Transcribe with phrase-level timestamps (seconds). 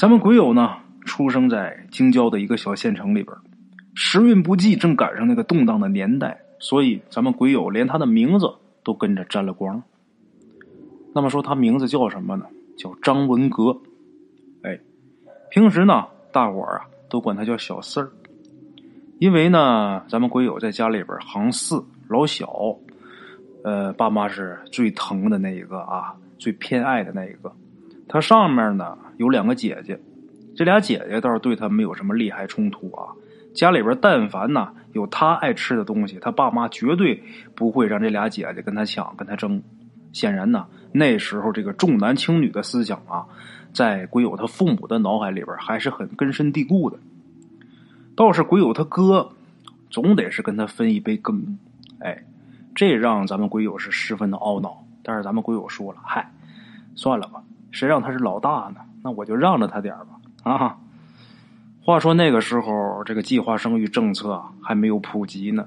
[0.00, 3.36] 咱们鬼友呢，出生在京郊的一个小县城里边，
[3.94, 8.50] 时运不济，正赶上那个动荡的年代，所以咱们鬼友连他的名字
[8.82, 9.82] 都跟着沾了光。
[11.14, 12.46] 那么说他名字叫什么呢？
[12.78, 13.78] 叫张文革。
[14.62, 14.80] 哎，
[15.50, 18.10] 平时呢，大伙儿啊都管他叫小四儿，
[19.18, 22.74] 因为呢，咱们鬼友在家里边行四，老小，
[23.64, 27.52] 呃，爸妈是最疼的那一个啊，最偏爱的那一个。
[28.10, 28.98] 他上面呢。
[29.16, 30.00] 有两个姐姐，
[30.56, 33.12] 这俩姐姐倒是对他没有什么利害冲突啊。
[33.54, 37.22] 家里边但凡呐有他爱吃的东西，他爸妈绝对
[37.54, 39.62] 不会让这俩姐姐跟他抢、跟他争。
[40.14, 43.26] 显然呢，那时候这个重男轻女的思想啊，
[43.74, 46.98] 在鬼友他父母的脑海里边还是很根深蒂固的。
[48.16, 49.32] 倒是鬼友他哥，
[49.90, 51.58] 总得是跟他分一杯羹，
[51.98, 52.24] 哎，
[52.74, 54.82] 这让咱们鬼友是十分的懊恼。
[55.02, 56.32] 但是咱们鬼友说了，嗨，
[56.94, 57.42] 算了吧，
[57.72, 58.80] 谁让他是老大呢？
[59.02, 60.76] 那我就让着他点吧，啊！
[61.82, 65.66] 话说那个时候，这个计划生育政策还没有普及呢，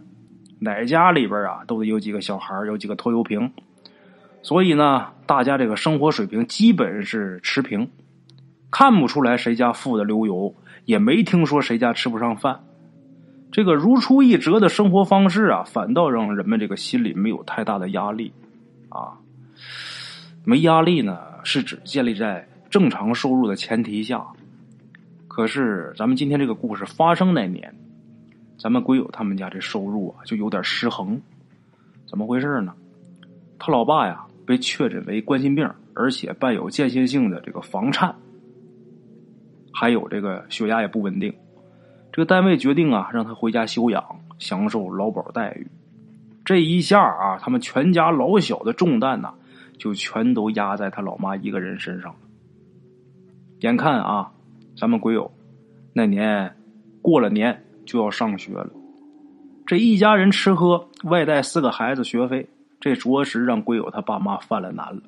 [0.59, 3.52] 哪家里边啊都得有几个小孩有几个拖油瓶，
[4.44, 7.90] 所以呢，大家这个生活水平基本是持平，
[8.70, 10.54] 看不出来谁家富的流油，
[10.86, 12.59] 也没听说谁家吃不上饭。
[13.52, 18.31] 这个如出一辙的生活方式啊，反倒让人们这个心里没有太大的压力
[18.90, 19.18] 啊。
[20.46, 22.47] 没压力呢，是指建立在。
[22.69, 24.25] 正常收入的前提下，
[25.27, 27.75] 可是咱们今天这个故事发生那年，
[28.58, 31.22] 咱们鬼友他们家这收入啊就有点失衡，
[32.09, 32.73] 怎么回事呢？
[33.59, 38.16] 他老爸呀被确诊为冠心病，而且伴有间歇性的这个房颤，
[39.72, 41.31] 还有这个血压也不稳定。
[42.11, 44.03] 这个单位决定啊让他回家休养，
[44.39, 45.67] 享受劳保待遇。
[46.44, 49.35] 这一下啊，他们全家老小的重担呐，
[49.84, 52.20] 就全都压在他老妈一个人身上了。
[53.59, 54.31] 眼看啊，
[54.78, 55.30] 咱们鬼友
[55.91, 56.56] 那年
[57.02, 58.69] 过了年就要上学了，
[59.66, 62.47] 这一家人吃喝，外带四个孩子学费，
[62.80, 65.02] 这着实让鬼友他爸妈犯了难了。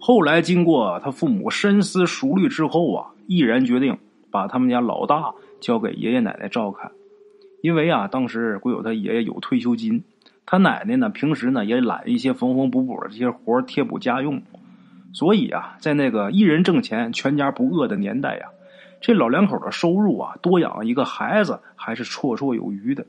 [0.00, 3.98] 后来经过他父母深思熟虑之后啊，毅然决定
[4.30, 6.90] 把他们家老大交给爷爷奶奶照看，
[7.60, 10.02] 因为啊，当时鬼友他爷爷有退休金，
[10.46, 14.42] 他奶奶呢平时呢也揽一些缝缝补补的这些活贴补家用。
[15.14, 18.46] 所以啊，在那个一人挣钱全家不饿的年代呀，
[19.00, 23.04] 这老两口的收入啊，多养一个孩子还是绰绰有余的。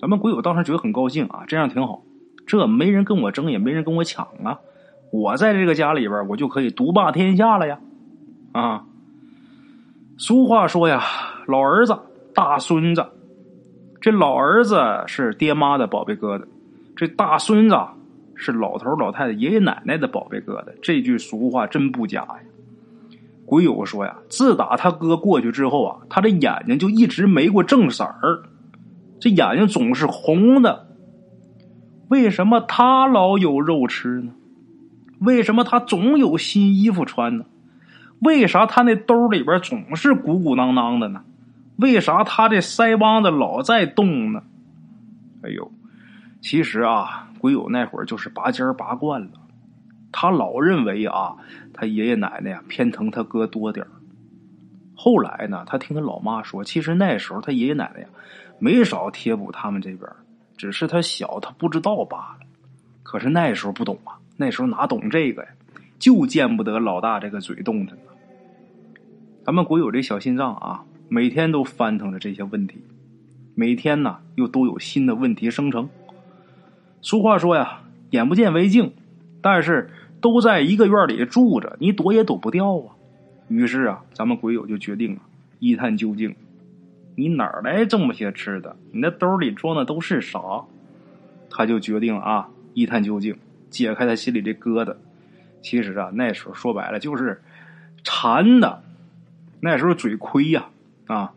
[0.00, 2.02] 咱们鬼友当时觉得很高兴啊，这样挺好，
[2.46, 4.58] 这没人跟我争，也没人跟我抢啊，
[5.12, 7.78] 我在这个家里边，我就可以独霸天下了呀！
[8.50, 8.84] 啊，
[10.18, 11.02] 俗话说呀，
[11.46, 11.96] 老儿子
[12.34, 13.06] 大孙子，
[14.04, 16.44] 这老儿子是爹妈的宝贝疙瘩，
[16.94, 17.76] 这大孙子。
[18.34, 22.36] 是老头老太太、爷爷奶奶的宝贝疙瘩，这句俗话真不假呀。
[23.46, 28.42] 鬼友说呀，自打他哥过去之后啊，他的眼睛就一直没过正色儿，
[29.20, 30.86] 这眼睛总是红的。
[32.08, 34.32] 为什么他老有肉吃呢？
[35.18, 37.46] 为什么他总有新衣服穿呢？
[38.20, 41.22] 为啥他那兜里边总是鼓鼓囊囊的呢？
[41.76, 44.42] 为啥他这腮帮子老在动呢？
[45.42, 45.70] 哎呦，
[46.40, 47.30] 其实啊。
[47.44, 49.32] 鬼友那会儿就是拔尖拔惯了，
[50.10, 51.36] 他老认为啊，
[51.74, 53.86] 他爷爷奶奶呀偏疼他哥多点
[54.94, 58.06] 后来呢，他听他老妈说，其实那时候他爷爷奶奶呀
[58.58, 60.10] 没少贴补他们这边，
[60.56, 62.46] 只是他小，他不知道罢了。
[63.02, 65.48] 可是那时候不懂啊，那时候哪懂这个呀？
[65.98, 68.04] 就见不得老大这个嘴动弹呢。
[69.44, 72.78] 咱们鬼友这小心脏啊，每天都翻腾着这些问题，
[73.54, 75.88] 每天呢又都有新的问题生成。
[77.02, 78.92] 俗话说呀，眼不见为净，
[79.40, 82.96] 但是都在一个院里住着，你躲也躲不掉啊。
[83.48, 85.20] 于是啊，咱们鬼友就决定啊，
[85.58, 86.34] 一探究竟。
[87.16, 88.76] 你哪儿来这么些吃的？
[88.90, 90.40] 你那兜里装的都是啥？
[91.50, 93.36] 他就决定啊，一探究竟，
[93.70, 94.96] 解开他心里这疙瘩。
[95.62, 97.40] 其实啊，那时候说白了就是
[98.02, 98.82] 馋的，
[99.60, 100.66] 那时候嘴亏呀！
[101.06, 101.32] 啊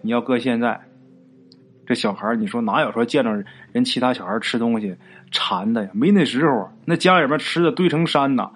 [0.00, 0.80] 你要搁现在。
[1.86, 4.96] 这小孩你说哪有说见着人其他小孩吃东西
[5.30, 5.90] 馋的呀？
[5.94, 8.50] 没那时候，那家里边吃的堆成山呐，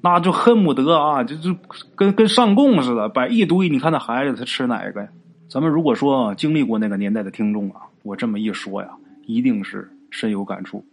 [0.00, 1.56] 那就恨不得啊，就就
[1.94, 3.68] 跟跟上供似的，摆一堆。
[3.68, 5.08] 你看那孩子他吃哪个呀？
[5.48, 10.84] 咱们如果说经历过那个年代的听众啊，我这么一说呀，一定是深有感触。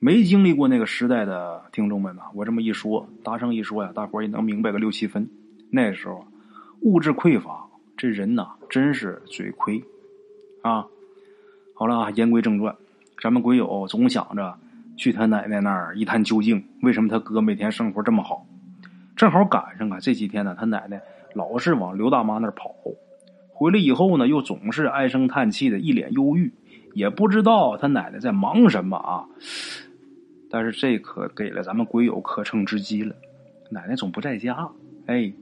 [0.00, 5.30] 没经历过那个时代的听众们呢，我这么一说，大声一说呀，大伙也能明白个六七分。
[5.70, 6.26] 那时候
[6.82, 7.68] 物质匮乏，
[8.00, 9.84] 这人呐真是嘴亏。
[10.62, 10.86] 啊，
[11.74, 12.74] 好了啊，言归正传，
[13.22, 14.56] 咱们鬼友总想着
[14.96, 18.46] 去他奶奶那儿一探究竟，为什么他哥每天生活这么好？
[19.16, 21.02] 正好赶上啊，这几天呢，他奶奶
[21.34, 22.74] 老是往刘大妈那儿跑，
[23.52, 26.54] 回来以后呢，又总是唉声叹气的，一脸忧郁，
[26.94, 29.26] 也不知道他奶奶在忙什么啊。
[30.48, 33.14] 但是这可给了咱们鬼友可乘之机了，
[33.68, 34.70] 奶奶总不在家，
[35.04, 35.34] 哎，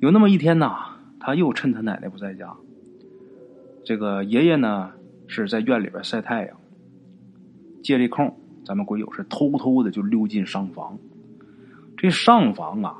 [0.00, 0.91] 有那么一天呐，
[1.24, 2.52] 他又趁他奶奶不在家，
[3.84, 4.90] 这个爷爷呢
[5.28, 6.56] 是在院里边晒太阳，
[7.80, 8.36] 借这空，
[8.66, 10.98] 咱们鬼友是偷偷的就溜进上房。
[11.96, 12.96] 这上房啊，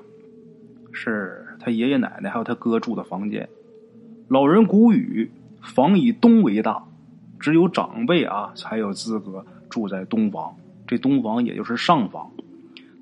[0.93, 3.49] 是他爷爷奶奶还有他哥住的房间。
[4.29, 5.29] 老人古语，
[5.61, 6.85] 房以东为大，
[7.41, 10.55] 只有长辈啊才有资格住在东房。
[10.87, 12.31] 这东房也就是上房，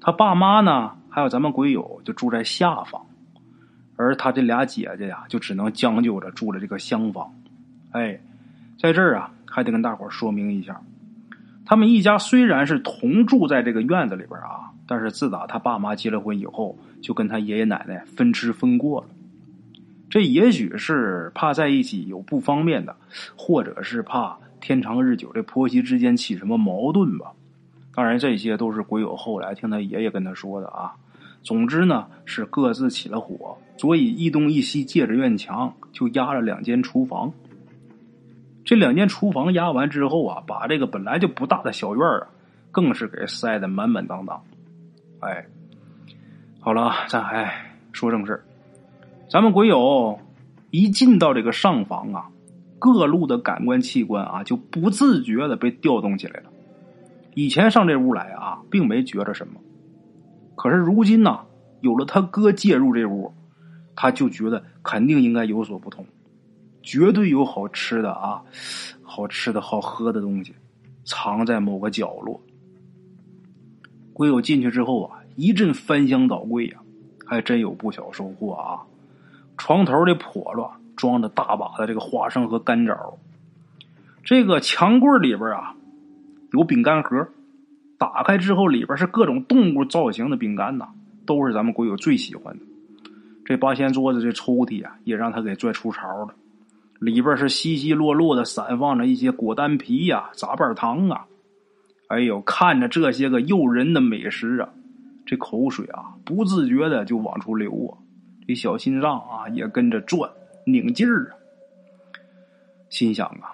[0.00, 3.04] 他爸妈呢，还有咱们鬼友就住在下房，
[4.00, 7.30] 而他这俩姐姐呀，就只能将就着住了这个厢房。
[7.90, 8.18] 哎，
[8.78, 10.80] 在这儿啊，还得跟大伙说明一下，
[11.66, 14.72] 他们一家虽然是同住在这个院子里边啊。
[14.86, 19.06] 但是自打他爸妈结了婚以后，就跟他爷爷奶奶分吃分过了。
[20.08, 22.96] 这也许是怕在一起有不方便的，
[23.36, 27.30] 或者是怕天长日久这婆媳之间起什么矛盾吧。
[27.94, 30.92] 当然，这些都是鬼友后来听他爷爷跟他说的啊。
[31.42, 37.32] 总之呢，是各自起了火，所以一东一西借着院墙就压了两间厨房。
[38.64, 42.28] 这两间厨房压完之后啊，把这个本来就不大的小院啊，
[42.70, 44.40] 更是给塞得满满当当。
[45.20, 45.46] 哎，
[46.60, 47.50] 好了，咱还
[47.92, 48.44] 说正事
[49.28, 50.18] 咱们鬼友
[50.70, 52.28] 一进到这个上房啊，
[52.78, 56.50] 各路的感官器官啊，就不自觉的被调动起来了。
[57.34, 59.54] 以前上这屋来啊，并没觉着什么，
[60.60, 61.46] 可是如今呢，
[61.80, 63.32] 有了他哥介入这屋，
[63.96, 66.04] 他就觉得肯定应该有所不同，
[66.82, 68.42] 绝对有好吃的啊，
[69.02, 70.54] 好吃的好喝的东西
[71.02, 72.42] 藏在某个角落。
[74.12, 76.80] 鬼友进去之后啊，一阵翻箱倒柜呀，
[77.24, 78.84] 还真有不小收获啊！
[79.56, 83.16] 床头的笸箩装着大把的这个花生和干枣，
[84.22, 85.74] 这个墙柜里边啊
[86.52, 87.28] 有饼干盒，
[88.00, 90.88] 打开之后里边是各种动物造型的饼干呐，
[91.26, 92.64] 都是咱们鬼友最喜欢的。
[93.44, 96.34] 这八仙桌子这抽屉啊，也让他给拽出槽了，
[96.98, 101.26] 里边是稀稀落落的散放着一些果丹皮呀、杂瓣糖啊。
[102.08, 104.70] 哎呦，看着这些个诱人的美食啊，
[105.26, 108.00] 这口水啊不自觉的就往出流啊，
[108.48, 110.30] 这小心脏啊也跟着转，
[110.64, 111.36] 拧劲儿啊。
[112.88, 113.52] 心想啊，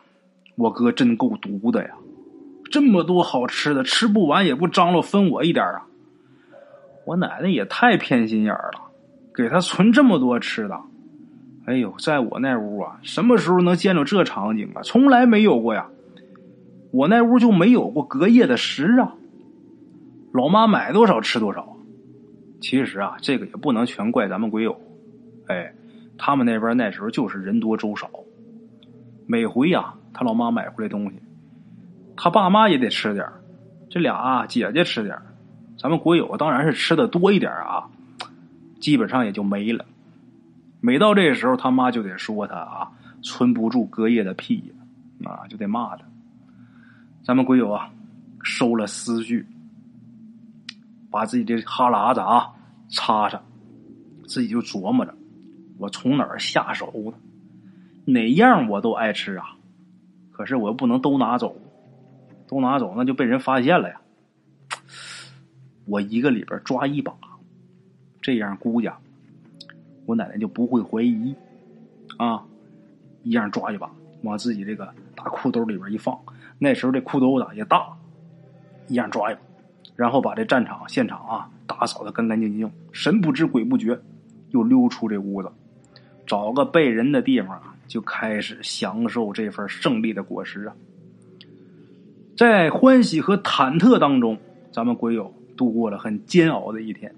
[0.54, 1.90] 我哥真够毒的呀，
[2.76, 5.86] 这么多好吃的吃不完也不张罗分我一点啊。
[7.06, 8.90] 我奶奶也太偏心眼了，
[9.34, 10.78] 给他存这么多吃的。
[11.64, 14.82] 哎呦，在我那屋啊，什么时候能见着这场景啊？
[14.82, 15.88] 从来没有过呀。
[16.90, 19.14] 我那屋就没有过隔夜的食啊，
[20.34, 21.78] 老妈买多少吃多少。
[22.60, 24.78] 其实啊，这个也不能全怪咱们鬼友，
[25.46, 25.72] 哎，
[26.18, 28.10] 他们那边那时候就是人多粥少，
[29.26, 31.16] 每回呀，他老妈买回来东西，
[32.16, 33.26] 他爸妈也得吃点
[33.90, 35.18] 这俩姐姐吃点
[35.78, 37.88] 咱们鬼友当然是吃的多一点啊，
[38.80, 39.84] 基本上也就没了。
[40.80, 42.90] 每到这时候，他妈就得说他啊，
[43.22, 46.04] 存不住隔夜的屁呀，啊，就得骂他。
[47.22, 47.90] 咱们鬼友啊，
[48.42, 49.46] 收了思绪，
[51.10, 52.52] 把自己的哈喇子啊
[52.88, 53.40] 擦擦，
[54.26, 55.14] 自己就琢磨着，
[55.78, 57.18] 我从哪儿下手呢？
[58.06, 59.56] 哪样我都爱吃啊，
[60.32, 61.56] 可是我又不能都拿走，
[62.46, 64.00] 都拿走那就被人发现了呀。
[65.84, 67.12] 我一个里边抓一把，
[68.20, 68.90] 这样估计
[70.04, 71.34] 我奶奶就不会怀疑
[72.16, 72.44] 啊。
[73.22, 73.90] 一样抓一把，
[74.22, 76.16] 往自己这个大裤兜里边一放。
[76.58, 77.88] 那时候这裤兜子也大，
[78.86, 79.40] 一样抓一把，
[79.96, 84.00] 然后把这战场现场啊打扫的干干净净，神不知鬼不觉，
[84.50, 85.50] 又溜出这屋子，
[86.24, 90.74] 找个背人的地方啊，就开始享受这份胜利的果实啊。
[92.36, 94.36] 在欢喜和忐忑当中，
[94.70, 97.14] 咱们鬼友度过了很煎熬的一天。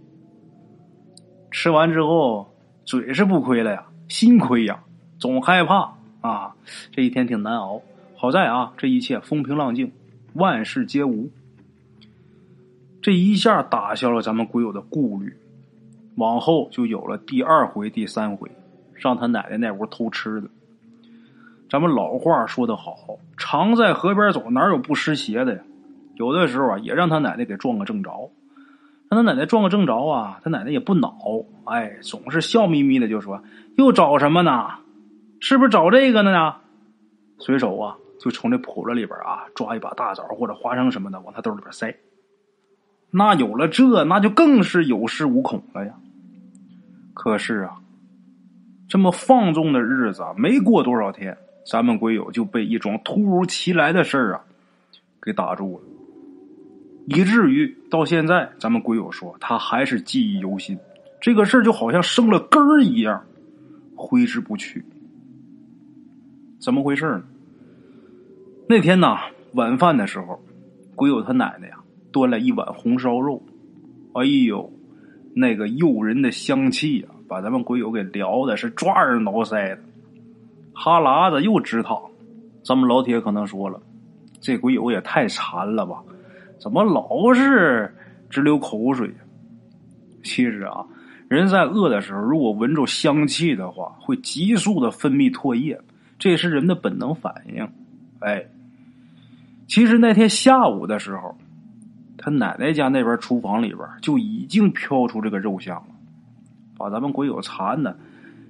[1.51, 4.85] 吃完之后，嘴是不亏了呀，心亏呀，
[5.19, 6.55] 总害怕啊，
[6.93, 7.83] 这一天挺难熬。
[8.15, 9.91] 好在啊，这一切风平浪静，
[10.35, 11.31] 万事皆无。
[13.03, 15.37] 这一下打消了咱们鬼友的顾虑，
[16.15, 18.51] 往后就有了第二回、第三回
[18.95, 20.49] 上他奶奶那屋偷吃的。
[21.71, 22.97] 咱们老话说得好，
[23.37, 25.61] 常在河边走，哪有不湿鞋的呀？
[26.15, 28.31] 有的时候啊，也让他奶奶给撞个正着，
[29.09, 31.17] 让他奶奶撞个正着啊，他奶奶也不恼，
[31.65, 33.43] 哎，总是笑眯眯的就说
[33.77, 34.69] ：“又找什么呢？
[35.41, 36.57] 是不是找这个呢？”
[37.39, 37.97] 随手啊。
[38.21, 41.95] 就从这笸箩里边啊抓一把大枣或者花生什么的往他兜里边塞。
[43.13, 45.95] 那有了这，那就更是有恃无恐了呀。
[47.15, 47.77] 可是啊，
[48.89, 54.41] 这么放纵的日子没过多少天，咱们鬼友就被一桩突如其来的事儿啊
[55.21, 55.85] 给打住了，
[57.05, 60.79] 以至于到现在，咱们鬼友说他还是记忆犹新。
[61.21, 63.23] 这个事儿就好像生了根儿一样，
[63.95, 64.83] 挥之不去。
[66.59, 67.25] 怎么回事呢？
[68.67, 69.19] 那天呐，
[69.53, 70.43] 晚饭的时候，
[70.95, 73.43] 鬼友他奶奶呀端来一碗红烧肉，
[74.15, 74.73] 哎呦！
[75.35, 79.81] 那个诱人的香气啊，把咱们鬼友给撩的是抓耳挠腮的，
[80.81, 82.01] 哈喇子又直淌。
[82.63, 83.81] 咱们老铁可能说了，
[84.41, 86.01] 这鬼友也太馋了吧？
[86.61, 87.93] 怎么老是
[88.31, 89.13] 直流口水？
[90.23, 90.87] 其实啊，
[91.27, 95.81] 人在饿的时候，如果闻着香气的话，会急速的分泌唾液，
[96.17, 97.69] 这是人的本能反应。
[98.21, 98.47] 哎，
[99.67, 101.37] 其实那天下午的时候。
[102.21, 105.95] 他奶奶家那边厨房里边就已经飘出这个肉香了，
[106.77, 107.97] 把咱们鬼友馋的，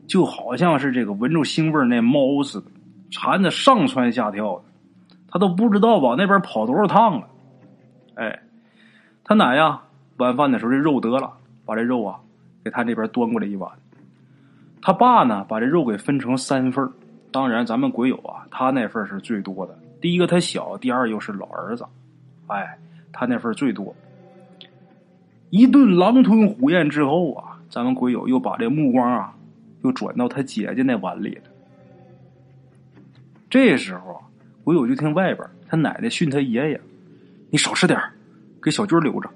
[0.09, 2.67] 就好像是这个闻着腥味那猫似的，
[3.13, 4.65] 馋的上蹿下跳的，
[5.31, 7.29] 他都不知道往那边跑多少趟了。
[8.15, 8.41] 哎，
[9.23, 9.83] 他奶呀，
[10.17, 11.33] 晚饭的时候这肉得了，
[11.65, 12.19] 把这肉啊
[12.65, 13.71] 给他这边端过来一碗。
[14.83, 16.91] 他爸呢，把这肉给分成三份
[17.31, 19.79] 当然咱们鬼友啊，他那份是最多的。
[20.01, 21.87] 第一个他小，第二又是老儿子，
[22.49, 22.77] 哎。
[23.11, 23.97] 他那份最多，
[25.49, 29.35] 一顿狼吞虎咽之后啊，咱们鬼友又把这目光啊，
[29.83, 31.43] 又转到他姐姐那碗里了。
[33.51, 34.21] 这时候啊，
[34.65, 36.81] 鬼友就听外边他奶奶训他爷爷
[37.51, 37.99] ：“你少吃点
[38.63, 39.31] 给小军留着。”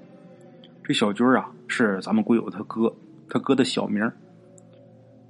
[0.83, 2.93] 这小军啊，是咱们鬼友他哥，
[3.29, 4.11] 他哥的小名。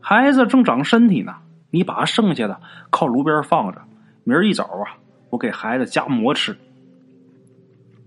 [0.02, 1.36] 孩子正长身体呢，
[1.70, 3.82] 你把剩下的靠炉边放着，
[4.24, 4.98] 明儿一早啊，
[5.30, 6.58] 我给孩子夹馍吃。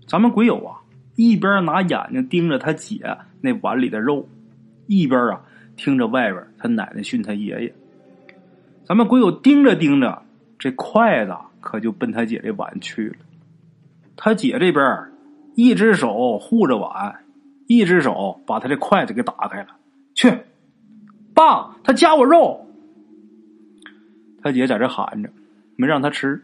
[0.07, 0.77] 咱们鬼友啊，
[1.15, 4.27] 一边拿眼睛盯着他姐那碗里的肉，
[4.85, 5.41] 一边啊
[5.77, 7.73] 听着外边他奶奶训他爷爷。
[8.83, 10.23] 咱们鬼友盯着盯着，
[10.59, 13.15] 这筷子可就奔他姐这碗去了。
[14.17, 15.11] 他姐这边
[15.55, 17.23] 一只手护着碗，
[17.67, 19.67] 一只手把他这筷子给打开了。
[20.13, 20.35] 去，
[21.33, 22.65] 爸，他夹我肉。
[24.41, 25.29] 他姐在这喊着，
[25.75, 26.41] 没让他吃。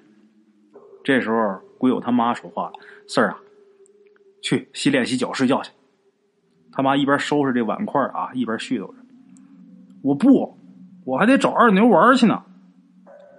[1.03, 2.73] 这时候鬼友他妈说话了
[3.07, 3.39] ：“四儿啊。”
[4.41, 5.71] 去洗脸洗脚睡觉去。
[6.71, 8.95] 他妈一边收拾这碗筷啊，一边絮叨着
[10.03, 10.55] ：“我不，
[11.05, 12.43] 我还得找二牛玩去呢。”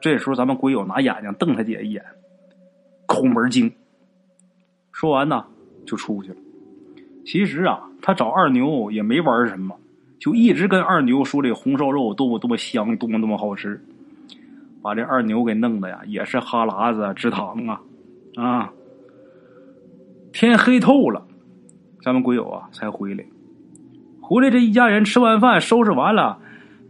[0.03, 2.05] 这时候，咱们鬼友拿眼睛瞪他姐一眼，
[3.07, 3.73] 抠门精。
[4.93, 5.45] 说完呢，
[5.87, 6.37] 就出去了。
[7.25, 9.75] 其实啊，他找二牛也没玩什么，
[10.19, 13.83] 就一直跟二牛说这红烧肉多么多么香，多么多么好吃，
[14.83, 17.81] 把这二牛给弄的呀，也是哈喇子直淌啊
[18.37, 18.73] 啊！
[20.33, 21.27] 天黑透了，
[22.03, 23.25] 咱们鬼友啊才回来。
[24.21, 26.39] 回来这一家人吃完饭，收拾完了，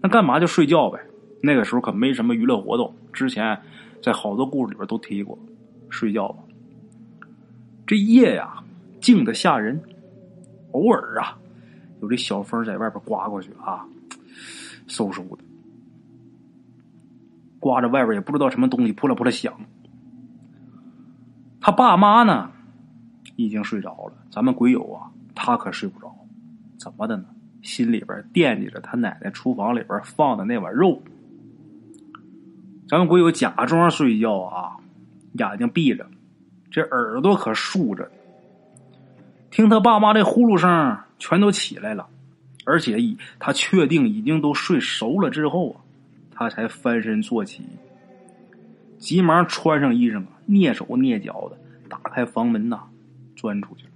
[0.05, 1.01] 那干嘛就睡觉呗。
[1.43, 3.59] 那个时候可没什么娱乐活动，之前
[4.03, 5.39] 在好多故事里边都提过，
[5.89, 6.43] 睡觉吧。
[7.87, 8.63] 这夜呀
[9.01, 9.83] 静的吓人，
[10.73, 11.39] 偶尔啊
[12.03, 13.87] 有这小风在外边刮过去啊，
[14.89, 15.43] 嗖嗖的，
[17.59, 19.59] 刮着外边也不知道什么东西扑啦扑啦响。
[21.63, 22.51] 他爸妈呢？
[23.37, 26.15] 已经睡着了，咱们鬼友啊，他可睡不着，
[26.77, 27.25] 怎么的呢？
[27.65, 31.03] 心里边惦记着他奶奶厨房里边放的那碗肉。
[32.87, 34.77] 咱们鬼友假装睡觉啊，
[35.33, 36.07] 眼睛闭着，
[36.71, 38.09] 这耳朵可竖着，
[39.51, 42.07] 听他爸妈这呼噜声全都起来了，
[42.65, 45.81] 而且以他确定已经都睡熟了之后啊，
[46.31, 47.65] 他才翻身坐起，
[48.99, 52.85] 急忙穿上衣裳啊，蹑手蹑脚的打开房门呐。
[53.37, 53.91] 钻出去了。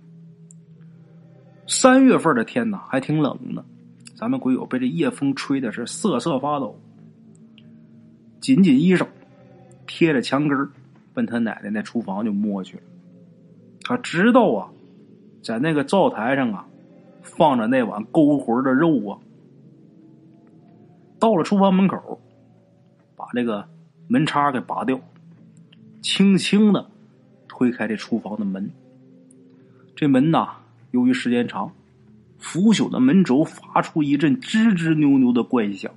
[1.68, 3.62] 三月份的天呐，还挺冷的。
[4.16, 6.80] 咱们鬼友被这夜风吹的是瑟瑟发抖，
[8.40, 9.06] 紧紧衣裳
[9.87, 10.68] 贴着墙根
[11.12, 12.82] 奔他奶奶那厨房就摸去了。
[13.82, 14.70] 他知道啊，
[15.42, 16.66] 在那个灶台上啊，
[17.22, 19.18] 放着那碗勾魂的肉啊。
[21.20, 22.18] 到了厨房门口，
[23.14, 23.68] 把这个
[24.08, 24.98] 门插给拔掉，
[26.00, 26.90] 轻轻的
[27.46, 28.70] 推开这厨房的门。
[29.94, 30.56] 这门呐，
[30.90, 31.73] 由于时间长，
[32.38, 35.90] 腐朽的门轴发出一阵吱吱扭扭的怪响。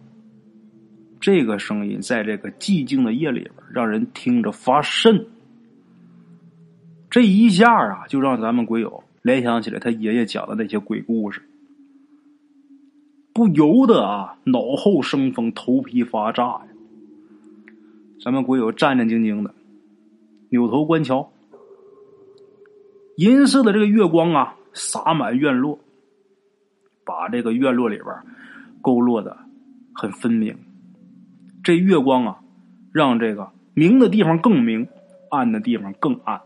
[1.20, 5.26] 这个声音在这个寂静的夜里边，让人听着发瘆。
[7.10, 11.42] 这一下啊，就让咱们鬼友联想起来他爷爷讲的那些鬼故事，
[13.34, 16.62] 不由得啊，脑后生风，头皮发炸呀。
[18.24, 19.54] 咱们鬼友战战兢兢的
[20.50, 21.32] 扭头观瞧。
[23.18, 25.80] 银色的这个月光啊，洒满院落，
[27.06, 28.08] 把这个院落里边
[28.82, 29.38] 勾勒的
[29.94, 30.58] 很分明。
[31.64, 32.40] 这月光啊，
[32.92, 34.88] 让这个明的地方更明，
[35.30, 36.42] 暗的地方更暗。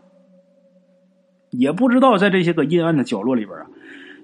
[1.50, 3.66] 也不知道在这些个阴暗的角落里边啊，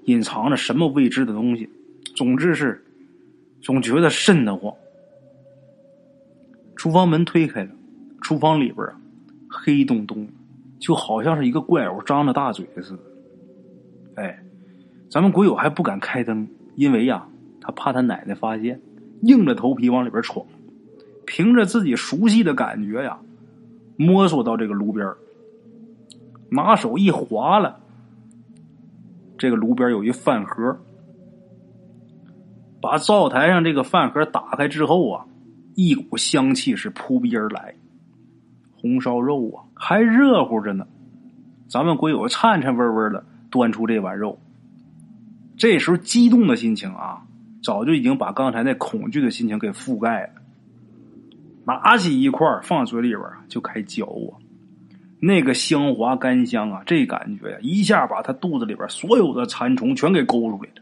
[0.05, 1.69] 隐藏着什么未知的东西。
[2.15, 2.83] 总之是，
[3.61, 4.75] 总觉得瘆得慌。
[6.75, 7.71] 厨房门推开了，
[8.21, 9.01] 厨房里边啊，
[9.49, 10.27] 黑洞洞，
[10.79, 12.99] 就好像是一个怪物张着大嘴似的。
[14.15, 14.39] 哎，
[15.09, 17.27] 咱们鬼友还不敢开灯，因为呀，
[17.59, 18.79] 他怕他奶奶发现，
[19.21, 20.45] 硬着头皮往里边闯。
[21.25, 23.17] 凭着自己熟悉的感觉呀，
[23.95, 25.07] 摸索到这个炉边
[26.49, 27.79] 拿手一划了，
[29.37, 30.77] 这个炉边有一饭盒，
[32.81, 35.25] 把灶台上这个饭盒打开之后啊，
[35.75, 37.73] 一股香气是扑鼻而来，
[38.75, 40.85] 红烧肉啊还热乎着呢，
[41.67, 44.39] 咱们鬼友颤颤巍巍的端出这碗肉，
[45.57, 47.21] 这时候激动的心情啊，
[47.61, 50.29] 早就已经把刚才那恐惧的心情给覆盖了。
[51.65, 54.41] 拿起一块放嘴里边就开嚼啊，
[55.19, 60.81] 那个香滑干香啊，这感觉呀，一下把他肚子里边所有的馋虫全给勾出来了。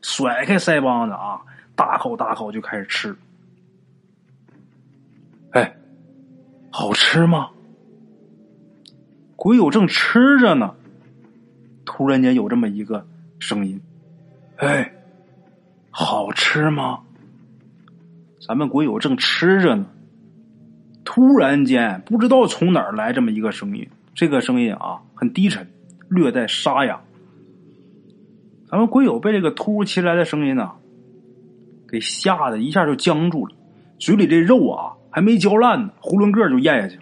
[0.00, 1.40] 甩开腮帮子啊，
[1.74, 3.16] 大口大口就开始吃。
[5.50, 5.76] 哎，
[6.70, 7.50] 好吃吗？
[9.34, 10.74] 鬼友正吃着呢，
[11.96, 13.06] 突然间有这么一个
[13.38, 13.80] 声音
[14.58, 14.94] ：“哎，
[15.90, 16.98] 好吃吗？”
[18.44, 19.86] 咱们鬼友正吃着呢。
[21.04, 25.68] 突然间，不知道从哪儿来这么一个声音，这个声音啊很低沉，
[26.08, 27.00] 略带沙哑。
[28.68, 30.72] 咱们鬼友被这个突如其来的声音呢，
[31.88, 33.54] 给吓得一下就僵住了，
[34.00, 36.98] 嘴里这肉啊还没嚼烂呢，囫囵个就咽下去。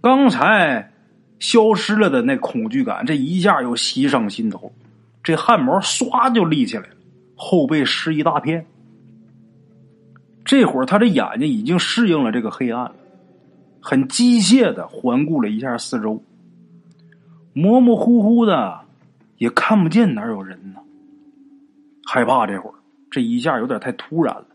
[0.00, 0.93] 刚才
[1.44, 4.72] 消失了的那恐惧感，这一下又袭上心头，
[5.22, 6.94] 这汗毛唰就立起来了，
[7.36, 8.64] 后背湿一大片。
[10.42, 12.90] 这会儿，他的眼睛已经适应了这个黑暗，
[13.78, 16.22] 很机械的环顾了一下四周，
[17.52, 18.80] 模模糊糊的
[19.36, 20.80] 也看不见哪有人呢。
[22.06, 22.74] 害怕这会儿，
[23.10, 24.46] 这一下有点太突然了，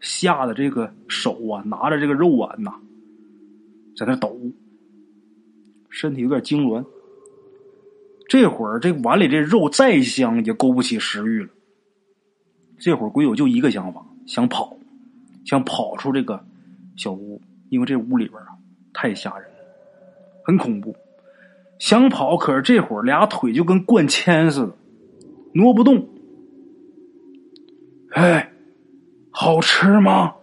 [0.00, 2.72] 吓得这个手啊拿着这个肉碗呐，
[3.96, 4.36] 在那抖，
[5.96, 6.84] 身体有点痉挛。
[8.28, 11.48] 这会儿这碗里这肉再香也勾不起食欲了。
[12.78, 14.76] 这会儿鬼友就一个想法，想跑。
[15.46, 16.44] 想跑出这个
[16.96, 18.48] 小屋，因为这屋里边啊
[18.92, 19.56] 太吓人了，
[20.44, 20.94] 很恐怖。
[21.78, 24.74] 想跑，可是这会儿俩腿就跟灌铅似的，
[25.54, 26.08] 挪不动。
[28.10, 28.52] 哎，
[29.30, 30.34] 好吃吗？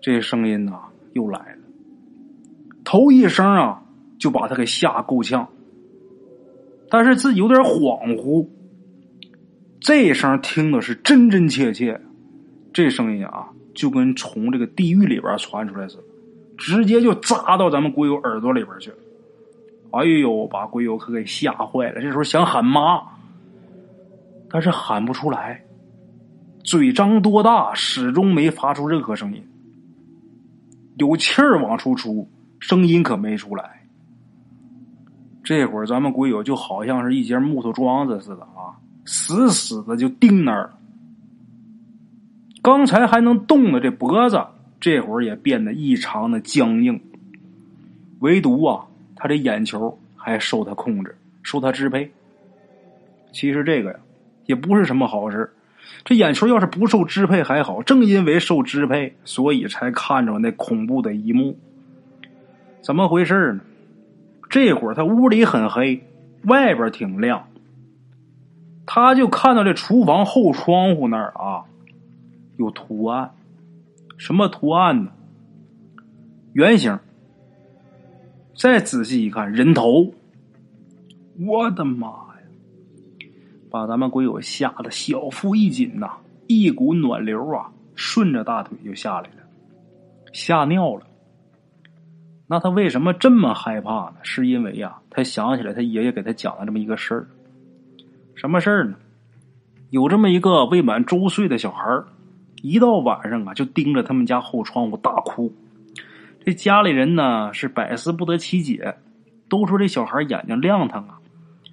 [0.00, 0.78] 这声音呐
[1.14, 1.62] 又来了，
[2.84, 3.82] 头一声啊
[4.22, 5.48] 就把他给吓够呛，
[6.88, 8.46] 但是自己有点恍惚。
[9.80, 12.00] 这声听的是真真切切，
[12.72, 13.48] 这声音啊。
[13.74, 16.02] 就跟从这个地狱里边传出来似的，
[16.56, 18.96] 直接就扎到咱们鬼友耳朵里边去了。
[19.90, 22.00] 哎呦，把鬼友可给吓坏了。
[22.00, 23.02] 这时候想喊妈，
[24.48, 25.64] 但是喊不出来，
[26.62, 29.42] 嘴张多大，始终没发出任何声音。
[30.98, 32.30] 有气儿往出出，
[32.60, 33.81] 声音可没出来。
[35.44, 40.78] 这会儿咱们鬼友就好像是一节木头桩子似的啊，死死的就钉那儿了。
[42.62, 44.40] 刚才还能动的这脖子，
[44.78, 47.00] 这会儿也变得异常的僵硬。
[48.20, 52.12] 唯独啊，他这眼球还受他控制，受他支配。
[53.32, 53.98] 其实这个呀，
[54.46, 55.50] 也不是什么好事。
[56.04, 61.58] 这眼球要是不受支配还好，正因为受支配，所以才看着那恐怖的一幕。
[62.80, 63.60] 怎么回事呢？
[64.52, 66.04] 这会儿他屋里很黑，
[66.44, 67.48] 外边挺亮。
[68.84, 71.64] 他就看到这厨房后窗户那儿啊。
[72.58, 73.30] 有图案，
[74.18, 75.10] 什么图案呢？
[76.52, 76.98] 圆形。
[78.54, 80.12] 再仔细一看，人头。
[81.46, 83.26] 我的妈呀！
[83.70, 89.42] 把咱们鬼友吓得小腹一紧呐，一股暖流啊，顺着大腿就下来了，
[90.34, 91.06] 吓尿了。
[92.52, 94.16] 那他为什么这么害怕呢？
[94.22, 97.26] 是因为呀，他想起来他爷爷给他讲了这么一个事儿。
[98.34, 98.96] 什么事儿呢？
[99.88, 102.02] 有这么一个未满周岁的小孩。
[102.60, 105.50] 一到晚上啊，就盯着他们家后窗户大哭。
[106.44, 108.96] 这家里人呢是百思不得其解，
[109.48, 111.20] 都说这小孩眼睛亮堂啊，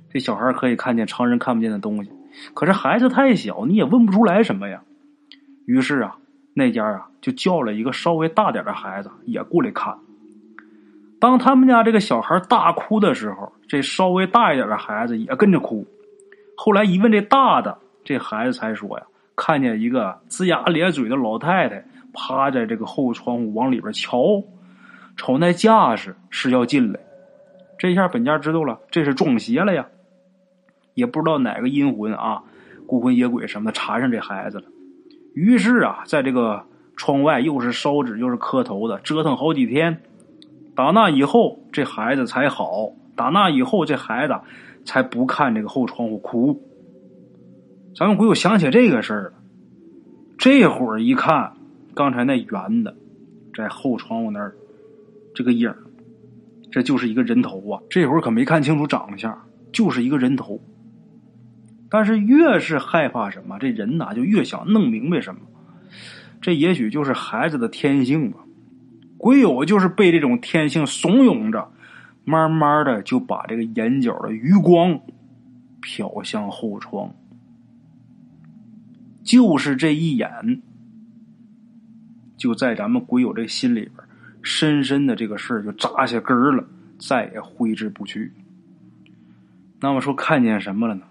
[0.10, 2.12] 这小孩可以看见常人看不见的东西。
[2.54, 4.82] 可是孩子太小，你也问不出来什么呀。
[5.66, 6.16] 于是啊，
[6.54, 9.94] 那家啊就叫了一个稍微大点的孩子也过来看。
[11.20, 15.86] 当他们家这个小孩大哭的时候，这稍微大一点的孩子也跟着哭。
[16.56, 19.06] 后来一问这大的，这孩子才说呀，
[19.36, 24.44] 看见一个龇牙咧嘴的老太太趴在这个后窗户往里边瞧，
[25.18, 27.00] 瞅那架势是要进来。
[27.78, 29.88] 这下本家知道了，这是撞邪了呀。
[30.94, 32.44] 也不知道哪个阴魂啊，
[32.88, 34.66] 孤魂野鬼什么的缠上这孩子了。
[35.34, 36.66] 于是啊，在这个
[36.98, 40.02] 窗外又是烧纸又是磕头的，折腾好几天。
[40.80, 42.94] 打那以后，这孩子才好。
[43.14, 44.40] 打那以后，这孩子
[44.86, 46.58] 才不看这个后窗户哭。
[47.94, 49.34] 咱们鬼友想起这个事儿了。
[50.38, 51.52] 这会儿一看，
[51.94, 52.96] 刚才那圆的
[53.54, 54.56] 在后窗户那儿，
[55.36, 55.70] 这个影
[56.72, 57.82] 这就是一个人头啊。
[57.90, 59.38] 这会儿可没看清楚长相，
[59.74, 60.62] 就是一个人头。
[61.90, 65.42] 但是越是害怕什么，这人呐就越想弄明白什么。
[66.40, 68.38] 这也许就是孩子的天性吧。
[69.20, 71.74] 鬼友就是被这种天性怂恿着，
[72.24, 75.02] 慢慢的就把这个眼角的余光
[75.82, 77.14] 瞟向后窗，
[79.22, 80.62] 就是这一眼，
[82.38, 83.96] 就在咱们鬼友这心里边，
[84.42, 86.64] 深深的这个事就扎下根了，
[86.98, 88.32] 再也挥之不去。
[89.82, 91.04] 那么说看见什么了呢？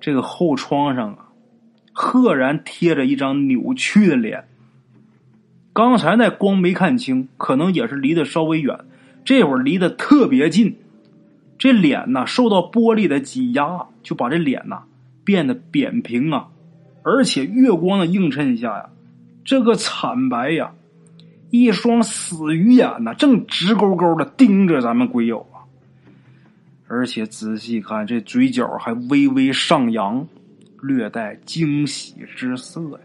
[0.00, 1.28] 这个后窗上啊，
[1.92, 4.48] 赫然贴着一张扭曲的脸。
[5.78, 8.80] 刚才那光没看清，可能也是离得稍微远，
[9.24, 10.74] 这会儿离得特别近，
[11.56, 14.82] 这脸呐受到玻璃的挤压，就把这脸呐
[15.22, 16.48] 变得扁平啊，
[17.04, 18.90] 而且月光的映衬下呀，
[19.44, 20.72] 这个惨白呀，
[21.50, 25.62] 一双死鱼眼呐正直勾勾的盯着咱们鬼友啊，
[26.88, 30.26] 而且仔细看这嘴角还微微上扬，
[30.82, 32.98] 略带惊喜之色呀。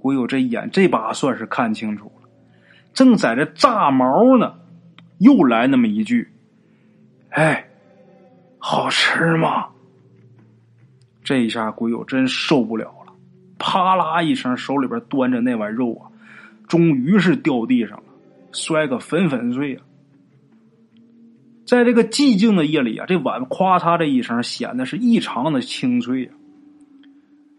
[0.00, 2.28] 鬼友这一眼这把算是看清楚了，
[2.94, 4.54] 正在这炸毛呢，
[5.18, 6.28] 又来那么一句
[7.30, 7.68] ：“哎，
[8.58, 9.68] 好吃吗？”
[11.24, 13.12] 这一下鬼友真受不了了，
[13.58, 16.08] 啪啦一声，手里边端着那碗肉啊，
[16.66, 18.04] 终于是掉地上了，
[18.52, 19.82] 摔个粉粉碎啊！
[21.66, 26.30] 在这个寂静的夜里啊，这碗咵嚓这一声，显得是异常的清脆呀，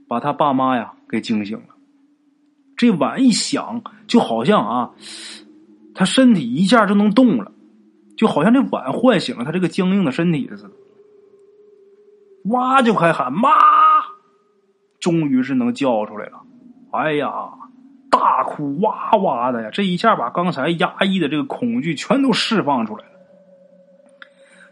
[0.08, 1.69] 把他爸妈呀给惊醒了。
[2.80, 4.92] 这碗一响，就好像啊，
[5.94, 7.52] 他身体一下就能动了，
[8.16, 10.72] 就好像这碗唤醒了他这个僵硬的身体似的。
[12.46, 13.50] 哇，就开喊妈，
[14.98, 16.40] 终于是能叫出来了。
[16.92, 17.50] 哎呀，
[18.10, 19.70] 大哭哇哇的呀！
[19.74, 23.12] 这一下把刚才压抑的这个恐惧全都释放出来了。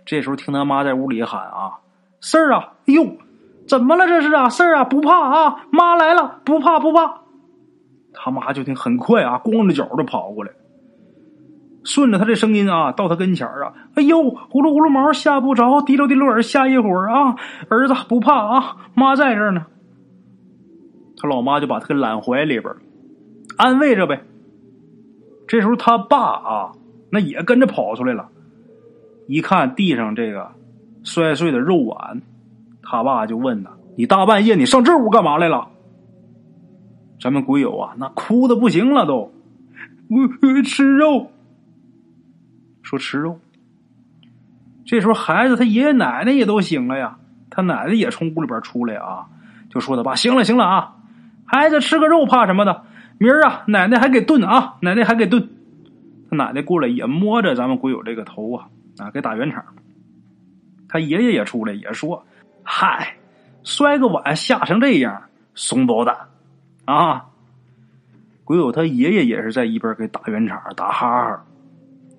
[0.06, 1.80] 这时候听他妈在屋里喊啊
[2.22, 3.18] ：“事儿啊，哎呦，
[3.68, 4.48] 怎么了这是啊？
[4.48, 7.24] 事儿啊，不怕啊，妈来了，不怕不怕。”
[8.20, 10.52] 他妈就听很快啊，光着脚的跑过来，
[11.84, 17.36] 顺着他这声音啊，到他跟前啊，哎呦，呼噜呼噜毛吓不着，滴溜滴溜耳吓一会儿啊，
[17.70, 19.68] 儿子不怕啊，妈在这儿呢。
[21.20, 22.74] 他老妈就把他给揽怀里边，
[23.58, 24.24] 安慰着呗。
[25.48, 26.72] 这时候他爸啊，
[27.12, 28.30] 那也跟着跑出来了，
[29.28, 30.52] 一看地上这个
[31.04, 32.22] 摔碎的肉碗，
[32.84, 35.70] 他爸就问他：“你大半夜你上这屋干嘛来了？”
[37.20, 39.34] 咱们鬼友啊，那哭的不行了，都，
[40.10, 41.32] 我吃肉，
[42.84, 43.40] 说吃肉。
[44.86, 47.18] 这时候孩子他爷爷奶奶也都醒了呀，
[47.50, 49.28] 他奶奶也从屋里边出来啊，
[49.70, 50.96] 就说他爸行了行了啊，
[51.46, 52.84] 孩子吃个肉怕什么的，
[53.18, 55.50] 明儿啊奶奶还给炖啊，奶奶还给炖。
[56.30, 59.64] 他奶奶过来也摸着咱们鬼友这个头啊啊给打圆场。
[60.88, 62.26] 他爷爷也出来也说，
[62.64, 63.16] 嗨，
[63.64, 65.24] 摔个碗吓成这样，
[65.56, 66.16] 怂包蛋。
[66.88, 67.26] 啊！
[68.44, 71.42] 鬼友他爷爷也是在一边给打圆场打哈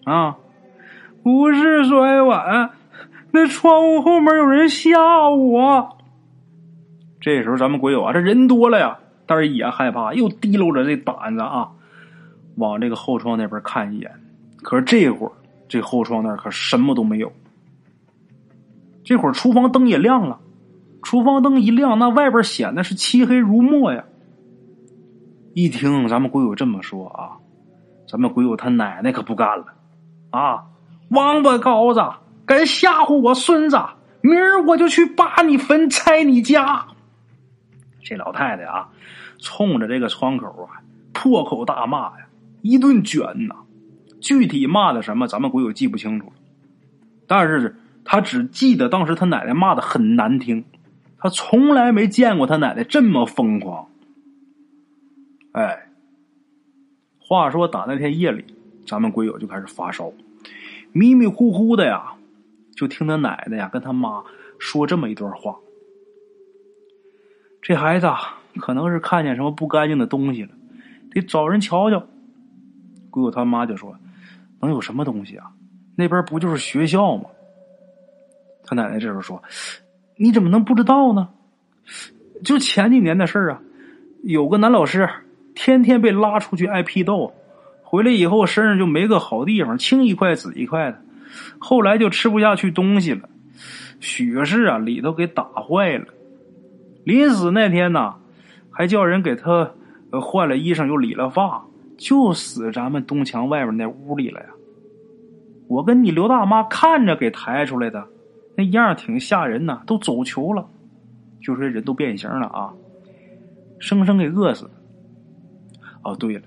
[0.05, 0.37] 哈啊！
[1.23, 2.71] 不是摔碗，
[3.31, 5.97] 那窗户后面有人吓我。
[7.19, 11.71] 这时候咱们鬼友啊，这人多了呀，但是也害怕，又提溜着这胆子啊，
[12.57, 14.11] 往这个后窗那边看一眼。
[14.63, 15.33] 可是这会儿，
[15.67, 17.33] 这后窗那可什么都没有。
[19.03, 20.39] 这会儿厨房灯也亮了，
[21.03, 24.05] 厨房灯一亮，那外边显得是漆黑如墨呀。
[25.59, 27.35] 一听咱们鬼友这么说啊，
[28.07, 29.65] 咱们鬼友他奶奶可不干了
[30.31, 30.67] 啊！
[31.09, 32.01] 王八羔子，
[32.47, 33.77] 敢吓唬我孙子，
[34.21, 36.87] 明儿我就去扒你坟、拆你家！
[38.05, 38.91] 这老太太啊，
[39.41, 40.79] 冲着这个窗口啊，
[41.13, 42.29] 破口大骂呀，
[42.63, 43.57] 一顿卷呐。
[44.21, 46.33] 具体骂的什么，咱们鬼友记不清楚，
[47.27, 50.65] 但是他只记得当时他奶奶骂的很难听，
[51.19, 53.88] 他从来没见过他奶奶这么疯狂。
[55.53, 55.89] 哎，
[57.19, 58.45] 话说打那天夜里，
[58.87, 60.13] 咱们鬼友就开始发烧，
[60.93, 62.15] 迷迷糊糊的呀，
[62.77, 64.23] 就听他奶奶呀跟他妈
[64.59, 65.57] 说这么一段话：
[67.63, 70.51] 这孩子啊，可能是看见什么不干净的东西了，
[71.11, 72.07] 得找人瞧瞧。
[73.11, 73.97] 鬼友他妈就说
[74.61, 75.51] ：“能有什么东西啊？
[75.97, 77.25] 那边不就是学校吗？”
[78.65, 79.43] 他奶奶这时候说
[80.17, 81.31] ：“你怎么能不知道呢？
[82.45, 83.63] 就前几年的事儿啊，
[84.23, 85.09] 有个男老师
[85.59, 87.35] 天天被拉出去挨批斗，
[87.83, 90.99] 回来以后身上就没个好地方，青一块紫一块的，
[91.59, 93.29] 后来就吃不下去东西了，
[93.99, 96.07] 血是啊里头给打坏了。
[97.03, 98.15] 临死那天呢，
[98.71, 99.73] 还叫人给他
[100.23, 101.65] 换了衣裳又理了发。”
[101.99, 104.47] 就死咱们东墙外面那屋里了呀！
[105.67, 108.07] 我跟你刘大妈看着给抬出来的，
[108.57, 110.65] 那样挺吓人呐，都走球了，
[111.43, 112.73] 就说人都变形了啊，
[113.81, 114.71] 生生给饿死。
[116.03, 116.43] 哦，对了，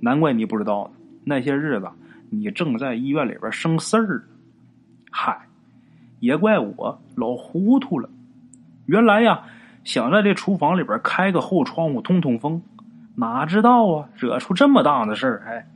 [0.00, 1.88] 难怪你不知道呢，那些日子
[2.30, 4.24] 你正在医院里边生事儿。
[5.10, 5.46] 嗨，
[6.20, 8.08] 也怪我老糊涂了，
[8.86, 9.44] 原来呀，
[9.84, 12.62] 想在这厨房里边开个后窗户通通风。
[13.16, 15.42] 哪知道啊，惹出这么大的事儿！
[15.46, 15.68] 哎，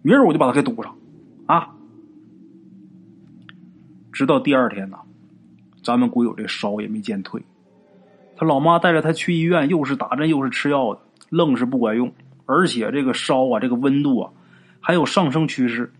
[0.00, 0.96] 明儿我就把他给堵上，
[1.44, 1.68] 啊！
[4.10, 4.96] 直到第二天呢，
[5.82, 7.42] 咱们鬼友这烧也没见退，
[8.36, 12.10] 他老妈带着他去医院，又是打针又是吃药的，愣是不管用，
[12.46, 14.32] 而且这个烧啊，这个温度啊，
[14.80, 15.92] 还有上升趋势，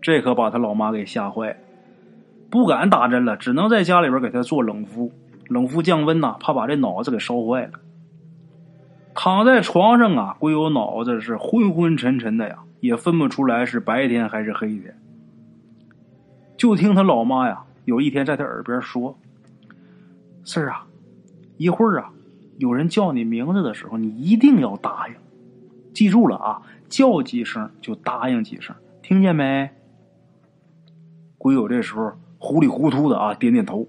[0.00, 1.56] 这可把他老妈给吓坏了，
[2.50, 5.12] 不敢打针了，只能在家里边给他做冷敷，
[5.48, 7.72] 冷敷降温呐，怕把这脑子给烧坏了。
[9.14, 14.96] 躺在床上啊，龟友脑子是昏昏沉沉的呀，也分不出来是白天还是黑天。
[16.56, 19.18] 就听他老妈呀，有一天在他耳边说
[20.44, 20.86] ：“四儿啊，
[21.58, 22.10] 一会儿啊，
[22.58, 25.14] 有人叫你名字的时候，你一定要答应，
[25.92, 29.70] 记住了啊，叫几声就答应几声，听见没？”
[31.38, 33.88] 鬼友这时候糊里糊涂的啊，点点头，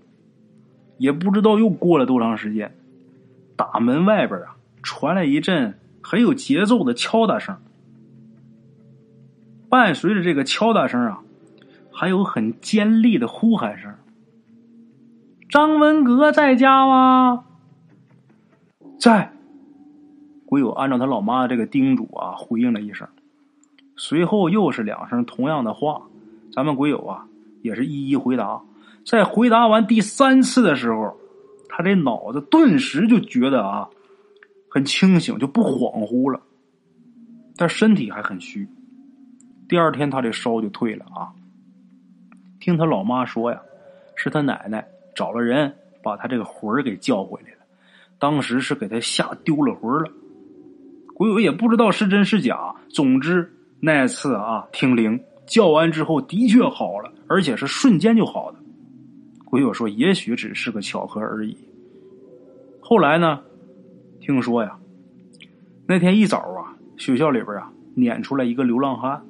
[0.98, 2.76] 也不知道又过了多长时间，
[3.56, 4.56] 大门外边啊。
[4.82, 7.58] 传来一阵很有节奏的敲打声，
[9.70, 11.22] 伴随着这个敲打声啊，
[11.92, 13.96] 还有很尖利的呼喊声。
[15.48, 17.46] 张文革在家吗？
[19.00, 19.33] 在。
[20.54, 23.08] 鬼友按照他老妈的这个叮嘱啊，回应了一声，
[23.98, 26.04] 随后又是两声同样的话。
[26.52, 27.26] 咱们鬼友啊，
[27.64, 28.62] 也是一一回答。
[29.04, 31.18] 在回答完第三次的时候，
[31.70, 33.90] 他这脑子顿时就觉得啊。
[34.70, 36.40] 很清醒，就不恍惚了，
[37.58, 38.70] 但身体还很虚。
[39.68, 41.34] 第二天他这烧就退了啊。
[42.60, 43.60] 听他老妈说呀，
[44.16, 47.66] 是他奶奶找了人把他这个魂儿给叫回来了，
[48.20, 50.12] 当时是给他吓丢了魂了。
[51.24, 58.58] 鬼友也不知道是真是假，总之那次啊听灵叫完之后的确好了，而且是瞬间就好的。
[59.46, 61.56] 鬼友说，也许只是个巧合而已。
[62.82, 63.40] 后来呢？
[64.20, 64.78] 听说呀，
[65.88, 69.24] 那天一早啊，学校里边啊撵出来一个流浪汉。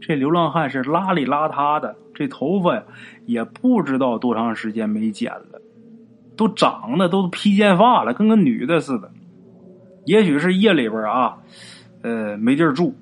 [0.00, 2.82] 这流浪汉是邋里邋遢的，这头发呀
[3.24, 5.62] 也不知道多长时间没剪了，
[6.36, 9.08] 都长得都披肩发了，跟个女的似的。
[10.04, 11.38] 也许是夜里边啊，
[12.02, 12.94] 呃，没地儿住，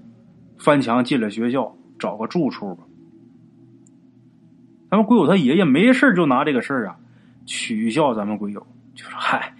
[0.59, 2.85] 翻墙进了学校，找个住处吧。
[4.91, 6.97] 咱们鬼友他爷爷没事就拿这个事儿啊
[7.47, 9.55] 取笑咱们鬼友，就说：“嗨。”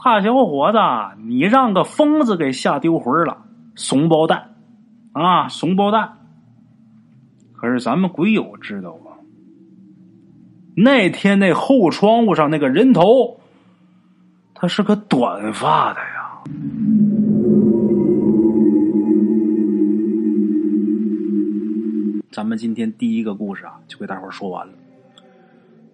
[0.00, 0.78] 大小伙子，
[1.26, 4.54] 你让个疯子给吓丢魂了，怂包蛋
[5.12, 6.16] 啊，怂包蛋！
[7.52, 9.18] 可是咱们鬼友知道啊，
[10.76, 13.40] 那天那后窗户上那个人头，
[14.54, 16.17] 他是个短发的呀。
[22.30, 24.72] 咱们今天第一个故事啊，就给大伙说完了。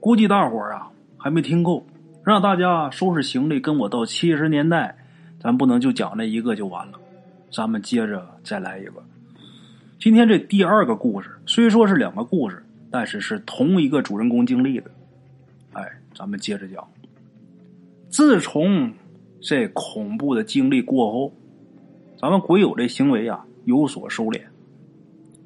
[0.00, 1.86] 估计大伙啊还没听够。
[2.24, 4.96] 让大家收拾行李，跟我到七十年代。
[5.38, 6.98] 咱不能就讲这一个就完了，
[7.52, 8.94] 咱们接着再来一个。
[10.00, 14.90] 今天这第二个故事虽说是两个故事，但是是同一个主人公经历的。
[15.74, 15.82] 哎，
[16.14, 16.82] 咱们接着讲。
[18.08, 18.90] 自从
[19.46, 21.34] 这恐怖的经历过后，
[22.18, 24.40] 咱们鬼友这行为啊有所收敛，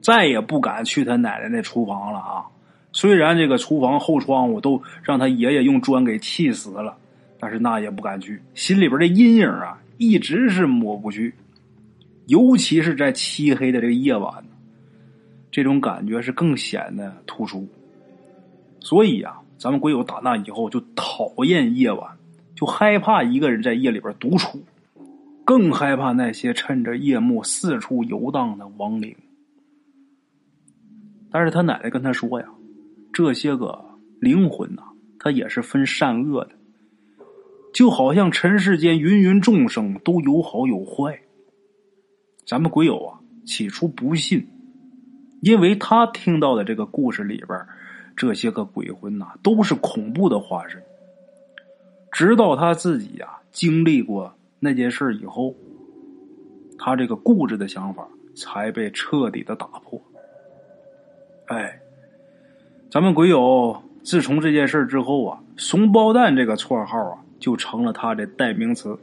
[0.01, 2.47] 再也不敢去他奶奶那厨房了啊。
[2.93, 6.97] 虽然这个厨房后窗户都让他爷爷用砖给砌死了，
[7.41, 11.35] 但是那也不敢去，心里边的阴影啊一直是抹不去。
[12.27, 14.45] 尤其是在漆黑的这个夜晚，
[15.51, 17.67] 这种感觉是更显得突出。
[18.79, 22.18] 所以啊，咱们鬼友打那以后就讨厌夜晚，
[22.59, 24.61] 就害怕一个人在夜里边独处，
[25.45, 29.15] 更害怕那些趁着夜幕四处游荡的亡灵。
[31.31, 32.49] 但是他奶奶跟他说呀，
[33.13, 33.85] 这些个
[34.19, 34.83] 灵魂呐，
[35.21, 36.51] 它也是分善恶的，
[37.73, 41.21] 就好像尘世间芸芸众生都有好有坏。
[42.45, 44.49] 咱们鬼友啊，起初不信，
[45.43, 47.57] 因为他听到的这个故事里边，
[48.17, 50.83] 这些个鬼魂呐，都是恐怖的化身。
[52.11, 55.55] 直到他自己呀经历过那件事以后，
[56.79, 60.01] 他这个固执的想法才被彻底的打破。
[61.47, 61.81] 哎，
[62.91, 68.99] 咱们鬼友自从这件事之后啊，“怂包蛋”这个绰号啊，就成了他的代名词。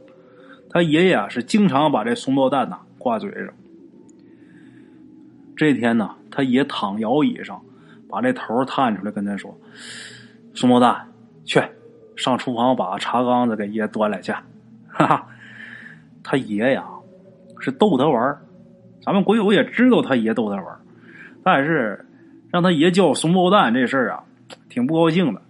[0.68, 3.48] 他爷爷啊，是经常把这“怂包蛋”呐挂嘴上。
[5.56, 7.62] 这天呢，他爷躺摇椅上，
[8.08, 9.58] 把这头探出来跟他说
[10.54, 11.08] ：“怂包蛋，
[11.44, 11.62] 去。”
[12.16, 14.32] 上厨房把茶缸子给爷端来去，
[14.88, 15.26] 哈哈！
[16.22, 16.84] 他爷呀
[17.60, 18.36] 是逗他玩
[19.00, 20.64] 咱们鬼友也知道他爷逗他玩
[21.44, 22.04] 但是
[22.50, 24.24] 让他爷叫怂包蛋这事儿啊，
[24.68, 25.40] 挺不高兴的。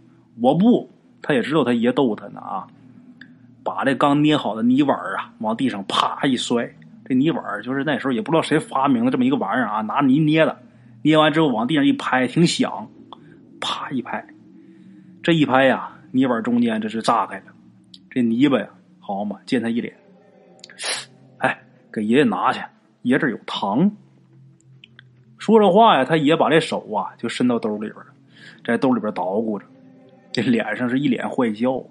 [0.42, 0.90] 我不，
[1.22, 2.66] 他也知道他爷逗他呢啊！
[3.64, 6.70] 把这刚捏好的泥碗啊往地上啪一摔，
[7.06, 10.58] 这泥碗就是那时候也不知道谁发明的这么一个玩意儿啊，拿泥捏的，
[11.02, 12.88] 捏完之后往地上一拍，挺响，
[13.60, 14.26] 啪一拍，
[15.22, 15.95] 这一拍呀。
[16.12, 17.44] 泥碗中间这是炸开了，
[18.10, 18.68] 这泥巴呀，
[19.00, 19.94] 好嘛，溅他一脸。
[21.38, 22.60] 哎，给爷爷拿去，
[23.02, 23.90] 爷这有糖。
[25.38, 28.06] 说着话呀，他爷把这手啊就伸到兜里边了，
[28.64, 29.66] 在兜里边捣鼓着，
[30.32, 31.82] 这脸上是一脸坏笑。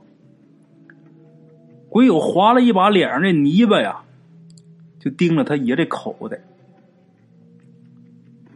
[1.90, 4.02] 鬼友划了一把脸上的泥巴呀，
[5.00, 6.40] 就盯着他爷这口袋，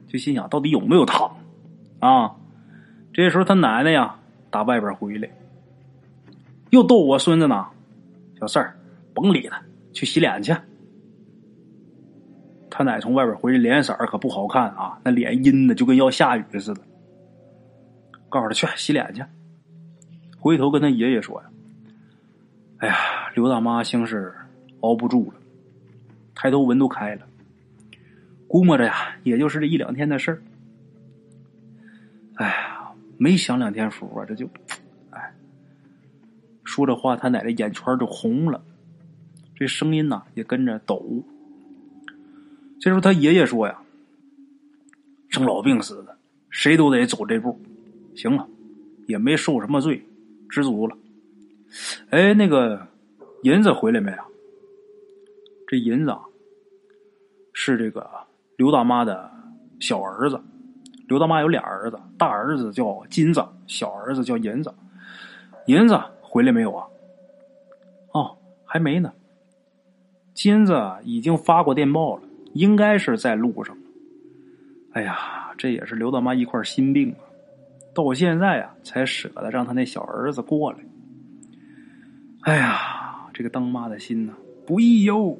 [0.08, 1.38] 就心想到底有没有糖
[2.00, 2.36] 啊？
[3.14, 4.18] 这时候他奶奶呀
[4.50, 5.30] 打外边回来。
[6.70, 7.66] 又逗我孙子呢，
[8.40, 8.78] 小四儿，
[9.14, 10.56] 甭理他，去洗脸去。
[12.70, 16.82] 他奶从外边回来，脸色可不好看啊，那脸阴的就跟要下雨似的。
[18.30, 19.24] 告诉他去洗脸去。
[20.38, 21.50] 回头跟他爷爷说呀
[22.78, 22.96] ：“哎呀，
[23.34, 24.34] 刘大妈像是
[24.82, 25.40] 熬不住了，
[26.36, 27.26] 抬头纹都开了，
[28.48, 30.42] 估摸着呀，也就是这一两天的事儿。
[32.36, 34.48] 哎呀，没享两天福啊，这就。”
[36.80, 38.62] 说这话，他奶奶眼圈就红了，
[39.54, 41.24] 这声音呐也跟着抖。
[42.80, 43.82] 这时候他爷爷说呀
[45.28, 46.18] ：“生老病死的，
[46.50, 47.60] 谁都得走这步。
[48.16, 48.48] 行了，
[49.08, 50.06] 也没受什么罪，
[50.50, 50.98] 知足了。
[52.10, 52.88] 哎，那个
[53.44, 54.26] 银子回来没啊？
[55.68, 56.22] 这银子啊
[57.52, 58.10] 是这个
[58.56, 59.30] 刘大妈的
[59.80, 60.40] 小儿子。
[61.10, 64.74] 刘大妈有俩儿子，大儿子叫金子，小儿子叫银子。
[65.68, 66.88] 银子。”回来没有啊？
[68.14, 69.12] 哦，还没呢。
[70.36, 73.76] 金子已经发过电报了，应该是在路上。
[74.94, 77.20] 哎呀，这也是刘大妈一块心病啊！
[77.94, 80.78] 到现在啊，才舍得让他那小儿子过来。
[82.42, 84.34] 哎呀，这个当妈的心呐，
[84.66, 85.36] 不易哟。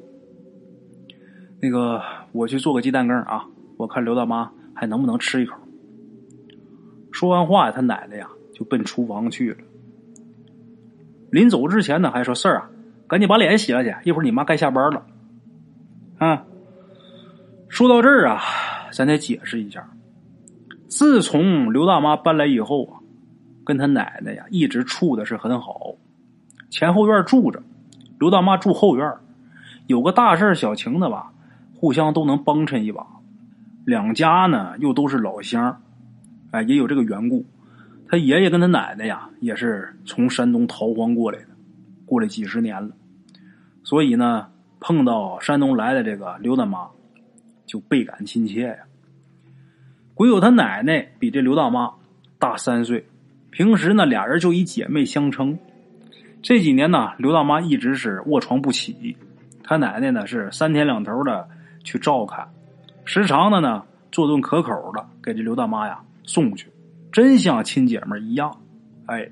[1.60, 5.56] 那个，我去做个鸡蛋羹啊，我看刘大妈还能不能吃一口。
[7.12, 9.58] 说完话，他奶奶呀就奔厨房去了。
[11.30, 12.70] 临走之前呢，还说事儿啊，
[13.06, 15.06] 赶紧把脸洗了去，一会儿你妈该下班了。
[16.18, 16.44] 啊，
[17.68, 18.40] 说到这儿啊，
[18.92, 19.88] 咱得解释一下，
[20.88, 22.98] 自从刘大妈搬来以后啊，
[23.64, 25.94] 跟他奶奶呀一直处的是很好，
[26.68, 27.62] 前后院住着，
[28.18, 29.14] 刘大妈住后院，
[29.86, 31.32] 有个大事小情的吧，
[31.76, 33.06] 互相都能帮衬一把，
[33.84, 35.80] 两家呢又都是老乡，
[36.50, 37.46] 哎，也有这个缘故。
[38.10, 41.46] 他爷爷跟他奶奶呀，也是从山东逃荒过来的，
[42.04, 42.90] 过来几十年了，
[43.84, 44.48] 所以呢，
[44.80, 46.88] 碰到山东来的这个刘大妈，
[47.66, 48.78] 就倍感亲切呀。
[50.12, 51.92] 鬼友他奶奶比这刘大妈
[52.36, 53.06] 大三岁，
[53.50, 55.56] 平时呢俩人就以姐妹相称。
[56.42, 59.16] 这几年呢，刘大妈一直是卧床不起，
[59.62, 61.48] 他奶奶呢是三天两头的
[61.84, 62.48] 去照看，
[63.04, 66.66] 时常的呢做顿可口的给这刘大妈呀送去。
[67.12, 68.60] 真像亲姐们一样，
[69.06, 69.30] 哎，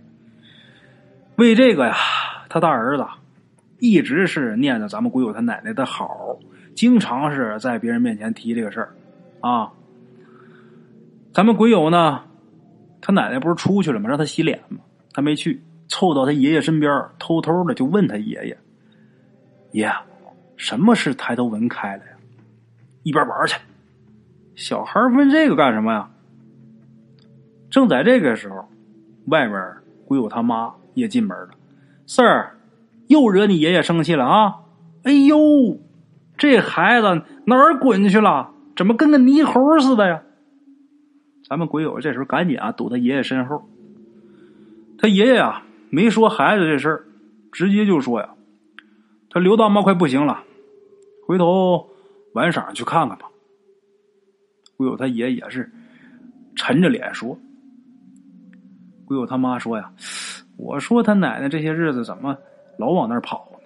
[1.37, 1.95] 为这个呀，
[2.49, 3.07] 他大儿子
[3.79, 6.39] 一直是念着咱们鬼友他奶奶的好，
[6.75, 8.95] 经常是在别人面前提这个事儿
[9.41, 9.73] 啊。
[11.33, 12.25] 咱们鬼友呢，
[13.01, 14.09] 他奶奶不是出去了吗？
[14.09, 14.79] 让他洗脸吗？
[15.13, 18.59] 他没去，凑到他爷爷身边，偷偷的就问他爷爷
[19.71, 19.93] ：“爷，
[20.57, 22.11] 什么是抬头纹开了呀？”
[23.05, 23.57] 一边玩去。
[24.57, 26.11] 小孩问这个干什么呀？
[27.71, 28.69] 正在这个时候，
[29.27, 31.51] 外面鬼友他妈也进门了。
[32.07, 32.59] 四儿，
[33.09, 34.55] 又惹你爷爷生气了啊！
[35.05, 35.79] 哎呦，
[36.37, 38.53] 这孩子哪儿滚去了？
[38.77, 40.23] 怎么跟个泥猴似的呀？
[41.49, 43.69] 咱们鬼友这时候赶紧啊躲他爷爷身后。
[44.99, 47.05] 他爷爷啊没说孩子这事儿，
[47.53, 48.31] 直接就说呀
[49.31, 50.43] ：“他刘大妈快不行了，
[51.27, 51.89] 回头
[52.35, 53.31] 晚上去看看吧。”
[54.77, 55.71] 鬼友他爷也是
[56.55, 57.39] 沉着脸说
[59.09, 59.91] ：“鬼友他妈说呀，
[60.59, 62.37] 我说他奶奶这些日子怎么
[62.77, 63.59] 老往那儿跑呢？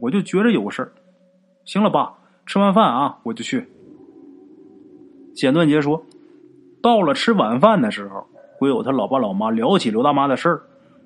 [0.00, 0.90] 我就觉着有事儿。
[1.64, 2.14] 行了，爸，
[2.46, 3.68] 吃完饭啊我就去。”
[5.36, 6.02] 简短杰说
[6.82, 8.26] ：“到了吃晚饭的时候，
[8.58, 10.62] 鬼友他老爸老妈聊起刘大妈的事儿，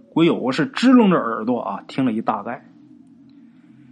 [0.08, 2.66] 鬼友是支棱着耳朵啊，听了一大概。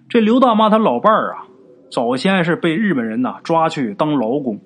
[0.08, 1.44] 这刘大妈她老伴儿啊，
[1.92, 4.60] 早先是被日本人呐抓去当劳工，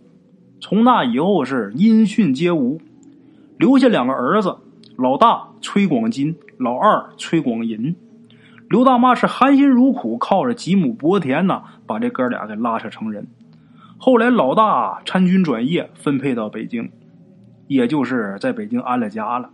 [0.60, 2.80] 从那以后是音讯皆无，
[3.58, 4.56] 留下两个儿子，
[4.96, 7.96] 老大崔广金，老二崔广银。
[8.68, 13.26] 刘大妈是含辛茹苦，靠着几亩薄田呢，把这哥俩给拉扯成人。”
[13.98, 16.90] 后来，老大参军转业，分配到北京，
[17.68, 19.50] 也就是在北京安了家了。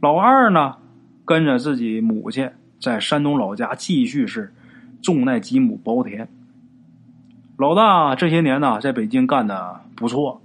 [0.00, 0.76] 老二呢，
[1.24, 4.52] 跟着自己母亲在山东老家继续是
[5.02, 6.28] 种那几亩薄田。
[7.56, 10.40] 老大这些年呢，在北京干的不错，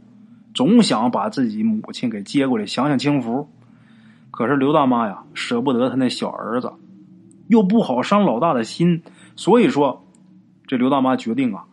[0.53, 3.49] 总想把自己母亲给接过来享享清福。
[4.39, 6.71] 可是刘大妈呀，舍不得他那小儿子，
[7.49, 9.03] 又不好伤老大的心，
[9.35, 10.05] 所以说，
[10.65, 11.65] 这刘大妈决定啊。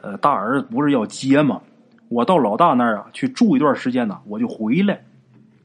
[0.00, 1.60] 呃，大儿子不是要接吗？
[2.08, 5.04] 我到老大那儿啊去住一段时间呢，我就回来。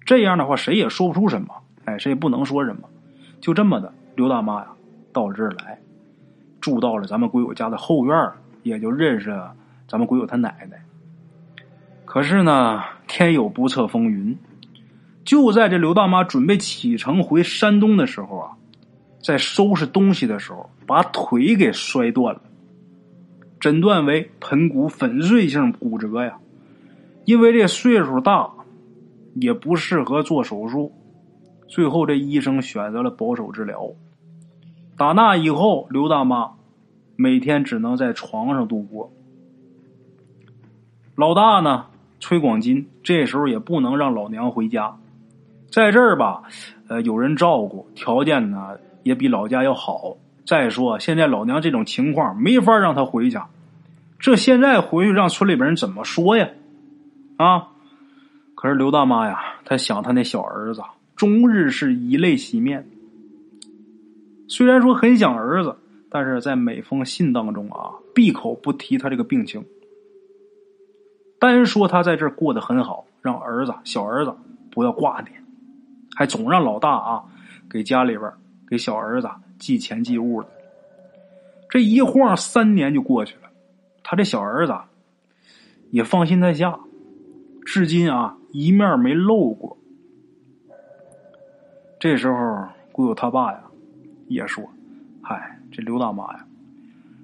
[0.03, 1.47] 这样的话，谁也说不出什么，
[1.85, 2.89] 哎，谁也不能说什么。
[3.39, 4.67] 就这么的，刘大妈呀
[5.13, 5.79] 到这儿来，
[6.59, 8.31] 住到了咱们鬼友家的后院
[8.63, 9.55] 也就认识了
[9.87, 10.83] 咱们鬼友他奶奶。
[12.03, 14.37] 可是呢，天有不测风云，
[15.25, 18.57] 就在这刘大妈准备启程回山东的时候啊，
[19.21, 22.41] 在收拾东西的时候，把腿给摔断了。
[23.59, 26.37] 诊断为盆骨粉碎性骨折呀，
[27.23, 28.51] 因为这岁数大，
[29.35, 30.91] 也不适合做手术。
[31.69, 33.91] 最后这医生选择了保守治疗。
[34.97, 36.51] 打那以后，刘大妈
[37.15, 39.11] 每天只能在床上度过。
[41.15, 41.85] 老大呢，
[42.19, 44.97] 崔广金这时候也不能让老娘回家，
[45.73, 46.43] 在这儿吧，
[46.87, 50.15] 呃，有人照顾，条件呢也比老家要好。
[50.45, 53.47] 再说，现在老娘这种情况，没法让他回家。
[54.19, 56.47] 这现在回去让村里边人怎么说呀？
[57.37, 57.69] 啊！
[58.53, 60.83] 可是刘大妈呀，她想她那小儿子，
[61.15, 62.87] 终日是以泪洗面。
[64.47, 65.75] 虽然说很想儿子，
[66.07, 69.65] 但是在每封信当中啊，闭口不提他这个病情，
[71.39, 74.31] 单说他在这儿过得很好，让儿子小儿子
[74.69, 75.42] 不要挂念，
[76.15, 77.23] 还总让老大啊
[77.69, 78.31] 给家里边
[78.67, 80.49] 给小儿子寄钱寄物的。
[81.69, 83.49] 这一晃三年就过去了。
[84.03, 84.75] 他这小儿子
[85.89, 86.79] 也放心在下，
[87.65, 89.77] 至今啊一面没露过。
[91.99, 93.61] 这时候，故有他爸呀
[94.27, 94.63] 也说
[95.23, 96.45] ：“嗨，这刘大妈呀，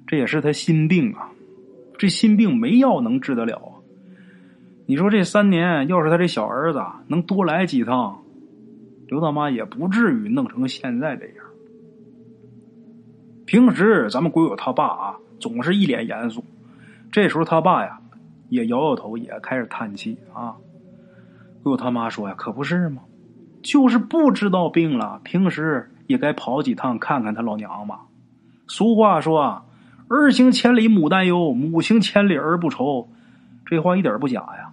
[0.08, 1.30] 这也是他心病啊，
[1.98, 3.76] 这心病没药能治得了啊。
[4.86, 8.24] 你说这三年，要是他这小儿子能多来几趟，
[9.10, 11.46] 刘大妈也不至于弄成现在这样。
[13.46, 16.44] 平时咱们鬼友他爸啊，总是一脸严肃。”
[17.12, 18.00] 这时候他爸呀，
[18.50, 20.58] 也摇摇头，也开始叹气啊。
[21.64, 23.02] 鬼友他妈说呀：“可不是吗？
[23.64, 28.02] 就是不知道病了，平时也该跑几趟看看他老娘吧。
[28.68, 29.66] 俗话说啊，
[30.08, 33.10] 儿行千里母担忧，母行千里儿不愁。
[33.66, 34.72] 这话一点不假呀。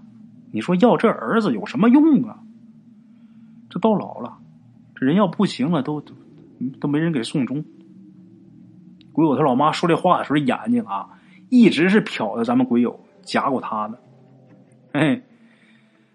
[0.52, 2.38] 你说要这儿子有什么用啊？
[3.70, 4.38] 这到老了，
[4.94, 6.02] 这人要不行了，都
[6.80, 7.64] 都没人给送终。
[9.12, 11.10] 鬼友他老妈说这话的时候，眼睛啊。”
[11.48, 14.00] 一直是瞟着咱们鬼友夹过他的，
[14.90, 15.22] 哎，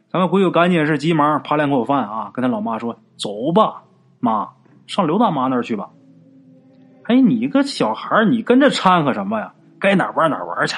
[0.10, 3.84] 咱们鬼友赶紧是急忙扒两口饭啊，跟他老妈说：“走吧，
[4.20, 4.50] 妈，
[4.88, 5.90] 上刘大妈那儿去吧。”
[7.08, 9.54] 哎，你个小孩你跟着掺和什么呀？
[9.80, 10.76] 该哪玩哪玩去。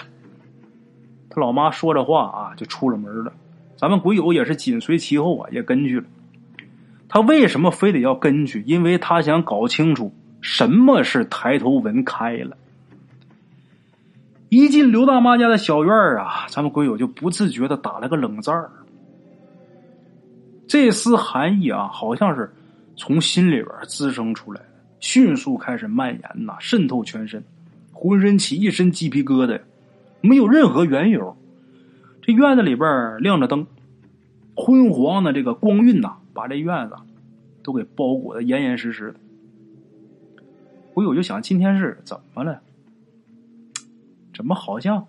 [1.31, 3.33] 他老妈说着话啊，就出了门了。
[3.75, 6.05] 咱们鬼友也是紧随其后啊，也跟去了。
[7.13, 8.63] 他为什么非得要跟去？
[8.65, 10.11] 因为他想搞清楚
[10.41, 12.57] 什么是抬头纹开了。
[14.49, 18.71] 一进刘大妈家的小院啊，咱们鬼友就不自觉的打了个冷战儿。
[20.67, 22.51] 这丝寒意啊，好像是
[22.95, 24.65] 从心里边滋生出来的，
[24.99, 27.43] 迅速开始蔓延呐，渗透全身，
[27.91, 29.61] 浑身起一身鸡皮疙瘩，
[30.21, 31.37] 没有任何缘由。
[32.23, 33.67] 这院子里边亮着灯，
[34.55, 36.95] 昏黄的这个光晕呐，把这院子
[37.63, 39.19] 都给包裹的严严实实的。
[40.93, 42.61] 我我就想，今天是怎么了？
[44.35, 45.07] 怎么好像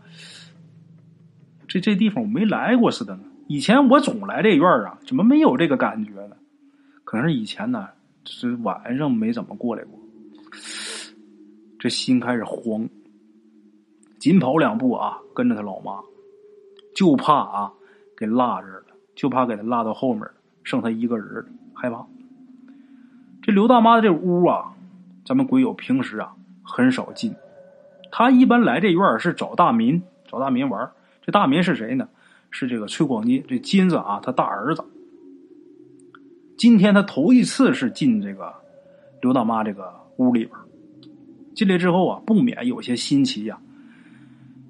[1.66, 3.24] 这这地方我没来过似的呢？
[3.48, 6.36] 以前我总来这院啊，怎么没有这个感觉呢？
[7.04, 7.88] 可能是以前呢，
[8.24, 9.98] 是晚上没怎么过来过。
[11.78, 12.88] 这心开始慌，
[14.18, 16.00] 紧跑两步啊，跟着他老妈，
[16.94, 17.72] 就怕啊
[18.16, 20.26] 给落这儿了，就怕给他落到后面，
[20.62, 21.44] 剩他一个人，
[21.74, 22.06] 害怕。
[23.44, 24.72] 这刘大妈的这屋啊，
[25.22, 26.32] 咱们鬼友平时啊
[26.62, 27.34] 很少进，
[28.10, 30.90] 他一般来这院是找大民，找大民玩。
[31.20, 32.08] 这大民是谁呢？
[32.50, 34.82] 是这个崔广金，这金子啊，他大儿子。
[36.56, 38.50] 今天他头一次是进这个
[39.20, 40.56] 刘大妈这个屋里边。
[41.54, 43.58] 进来之后啊，不免有些新奇呀。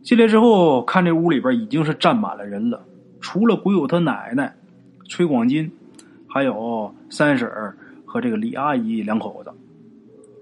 [0.02, 2.84] 进来之后，看这屋里边已经是站满了人了，
[3.20, 4.56] 除了鬼友他奶奶
[5.08, 5.70] 崔广金，
[6.28, 7.78] 还有三婶儿
[8.14, 9.52] 和这个李阿姨两口子，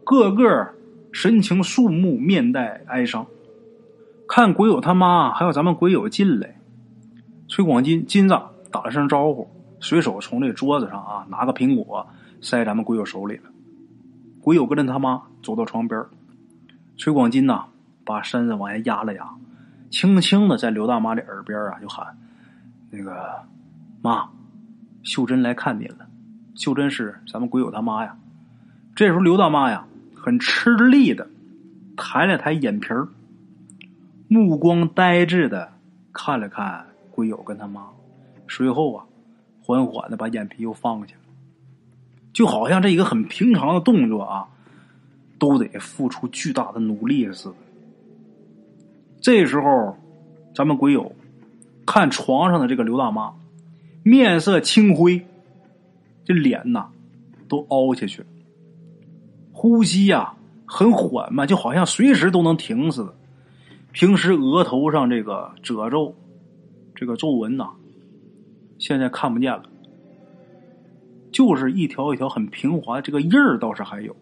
[0.04, 0.74] 个个
[1.10, 3.26] 神情肃穆，面带哀伤。
[4.28, 6.60] 看鬼友他妈还有咱们鬼友进来，
[7.48, 8.38] 崔广金金子
[8.70, 9.48] 打了声招呼，
[9.80, 12.06] 随手从这桌子上啊拿个苹果
[12.42, 13.44] 塞咱们鬼友手里了。
[14.42, 16.04] 鬼友跟着他妈走到床边
[16.98, 17.64] 崔广金呐，
[18.04, 19.30] 把身子往下压了压，
[19.88, 22.18] 轻轻的在刘大妈的耳边啊就喊
[22.92, 23.42] ：“那个
[24.02, 24.28] 妈，
[25.02, 26.06] 秀珍来看您了。”
[26.54, 28.16] 秀珍是咱们鬼友他妈呀。
[28.94, 31.28] 这时候刘大妈呀很吃力的
[31.96, 33.08] 抬了抬眼皮儿，
[34.28, 35.72] 目光呆滞的
[36.12, 37.88] 看了看鬼友跟他妈，
[38.48, 39.04] 随后啊
[39.62, 41.14] 缓缓的把眼皮又放下，
[42.32, 44.48] 就好像这一个很平常的动作啊。
[45.38, 47.54] 都得付出巨大的努力似的。
[49.20, 49.98] 这时候，
[50.54, 51.16] 咱们鬼友
[51.84, 53.32] 看床上的这个刘大妈，
[54.04, 55.26] 面色青灰，
[56.24, 56.88] 这脸呐
[57.48, 58.28] 都凹下去了，
[59.52, 63.14] 呼吸呀很缓慢，就好像随时都能停似的。
[63.92, 66.14] 平时额头上这个褶皱、
[66.94, 67.70] 这个皱纹呐，
[68.78, 69.64] 现在看不见了，
[71.30, 74.16] 就是一条一条很平滑，这个印儿倒是还有。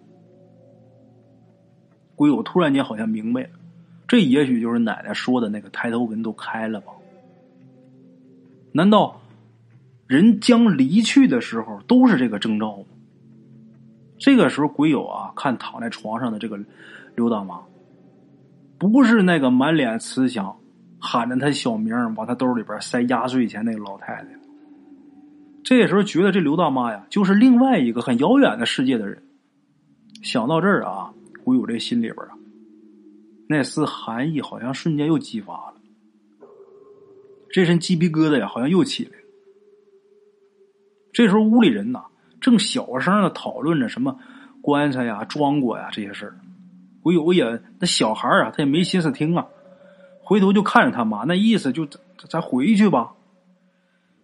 [2.17, 3.51] 鬼友突然间好像明白了，
[4.09, 6.93] 这也许就是奶奶说的那个抬头纹都开了吧？
[8.73, 9.20] 难道
[10.11, 12.85] 人将离去的时候都是这个征兆？
[14.19, 16.59] 这个时候，鬼友啊，看躺在床上的这个
[17.15, 17.61] 刘大妈，
[18.77, 20.57] 不是那个满脸慈祥、
[20.99, 24.27] 喊着他小名往他兜里边塞压岁钱那个老太太。
[25.63, 29.23] 这时候觉得这刘大妈呀，就是另外一个很遥远的世界的人。
[30.25, 31.15] 想到这儿啊。
[31.45, 32.35] 鬼友这心里边啊，
[33.49, 35.75] 那丝寒意好像瞬间又激发了，
[37.53, 39.13] 这身鸡皮疙瘩呀，好像又起来。
[41.13, 42.05] 这时候屋里人呐，
[42.41, 44.19] 正小声的讨论着什么
[44.61, 46.35] 棺材呀、装过呀这些事儿。
[47.03, 49.47] 鬼友也那小孩啊，他也没心思听啊，
[50.23, 51.99] 回头就看着他妈，那意思就咱
[52.29, 53.13] 咱回去吧。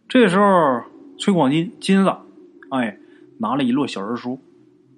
[0.09, 0.83] 这时候，
[1.19, 2.15] 崔广金金子
[2.71, 2.97] 哎
[3.39, 4.41] 拿了一摞小人书，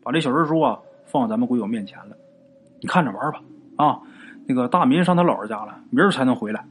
[0.03, 0.79] 把这小人书啊。
[1.11, 2.15] 放咱们鬼友面前了，
[2.83, 3.41] 你看着玩吧
[3.77, 3.99] 啊！
[4.47, 6.67] 那个大民上他姥姥家了，明儿才能回来。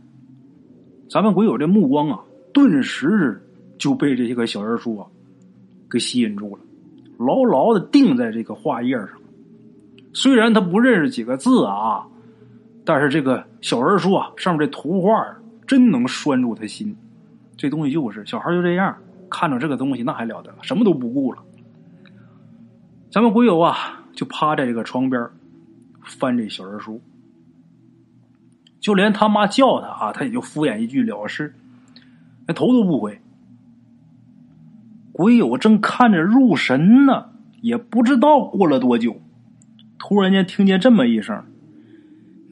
[1.10, 2.20] 咱们鬼友这目光啊，
[2.54, 3.42] 顿时
[3.78, 5.08] 就被这些个小人书啊
[5.90, 6.62] 给吸引住了，
[7.18, 9.10] 牢牢的定在这个画页上。
[10.14, 12.06] 虽然他不认识几个字啊，
[12.84, 16.96] 但是这个小人书啊上面这图画真能拴住他心。
[17.56, 18.98] 这东西就是小孩就这样，
[19.30, 21.44] 看着这个东西那还了得了，什么都不顾了。
[23.12, 24.04] 咱们鬼友啊。
[24.18, 25.30] 就趴在这个床边
[26.02, 27.00] 翻这小人书，
[28.80, 31.54] 就连他妈叫他啊，他也就敷衍一句了事，
[32.48, 33.22] 连头都不回。
[35.18, 39.20] 鬼友正看着入神呢，也不知道过了多久，
[39.98, 41.44] 突然间听见这么一声：“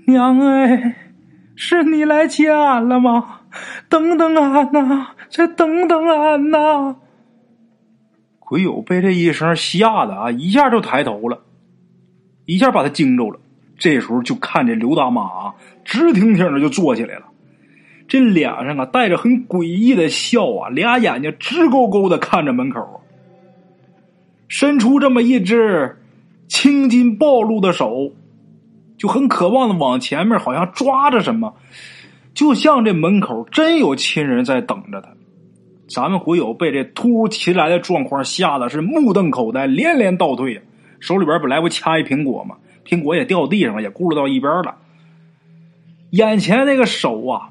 [0.07, 1.13] 娘哎，
[1.55, 3.41] 是你来接俺了吗？
[3.88, 6.95] 等等俺呐，再等等俺呐！”
[8.41, 11.43] 鬼友被这一声吓得啊，一下就抬头了。
[12.47, 13.39] 一下把他惊着了，
[13.78, 15.53] 这时候就看见刘大妈啊，
[15.84, 17.26] 直挺挺的就坐起来了，
[18.08, 23.01] 这脸上啊带着很诡异的笑啊，俩眼睛直勾勾的看着门口，
[24.47, 25.97] 伸出这么一只
[26.47, 28.12] 青筋暴露的手，
[28.97, 31.56] 就很渴望的往前面好像抓着什么，
[32.34, 35.10] 就像这门口真有亲人在等着他。
[35.88, 40.62] 咱们鬼友被这突如其来的状况吓得是目瞪口呆，连连倒退。
[40.99, 42.56] 手里边本来不掐一苹果吗？
[42.84, 44.76] 苹果也掉地上了，也咕噜到一边了。
[46.12, 47.49] 眼前那个手啊，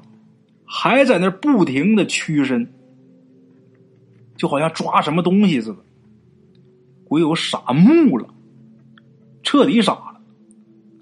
[0.65, 2.73] 还在那不停的屈伸，
[4.35, 5.77] 就好像抓什么东西似的。
[7.05, 8.27] 鬼友傻木了，
[9.43, 10.21] 彻底傻了，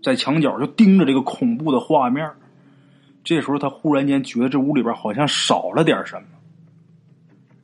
[0.03, 2.29] 在墙角就盯着这个恐怖的画面。
[3.23, 6.27] 这时候他忽然间觉得这屋里边好像少了点什么，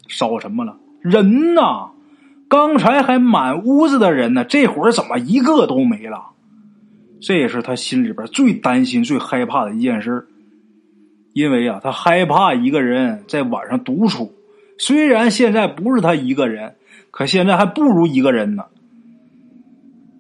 [0.08, 0.78] 少什么了？
[1.02, 1.92] 人呐！
[2.48, 6.32] 刚才还满屋子的人呢，这会儿怎么一个都没了？
[7.22, 10.29] 这也是他心里边最担心、最害怕的一件事。
[11.34, 14.34] 因为啊，他害怕一个人在晚上独处。
[14.78, 16.76] 虽然现在不是他一个人，
[17.12, 18.66] 可现在还不如一个人呢。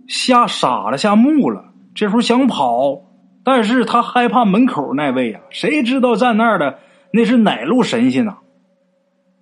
[0.07, 1.73] 吓傻了，吓木了。
[1.93, 3.01] 这时候想跑，
[3.43, 6.79] 但是他害怕门口那位啊，谁知道站那儿的
[7.11, 8.37] 那是哪路神仙呢？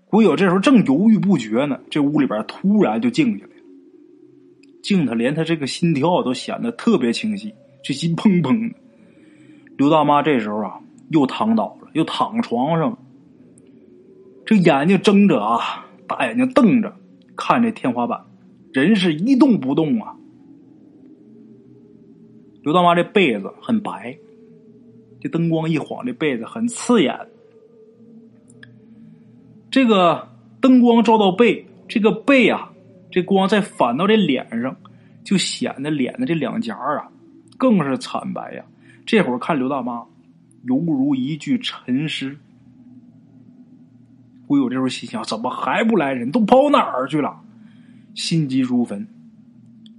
[0.09, 3.61] 古友这时候正犹豫不决呢，这屋里边突然就静下来了，
[4.81, 7.53] 静的连他这个心跳都显得特别清晰，
[7.83, 8.75] 这心砰砰的。
[9.77, 12.97] 刘大妈这时候啊，又躺倒了，又躺床上，
[14.45, 16.93] 这眼睛睁着啊，大眼睛瞪着
[17.35, 18.25] 看这天花板，
[18.73, 20.15] 人是一动不动啊。
[22.63, 24.17] 刘大妈这被子很白，
[25.21, 27.17] 这灯光一晃，这被子很刺眼。
[29.71, 30.27] 这个
[30.59, 32.73] 灯光照到背，这个背啊，
[33.09, 34.75] 这光再反到这脸上，
[35.23, 37.09] 就显得脸的这两颊啊，
[37.57, 38.65] 更是惨白呀。
[39.05, 40.05] 这会儿看刘大妈，
[40.67, 42.37] 犹如一具沉尸。
[44.45, 46.29] 古友这时候心想：怎么还不来人？
[46.31, 47.39] 都跑哪儿去了？
[48.13, 49.07] 心急如焚，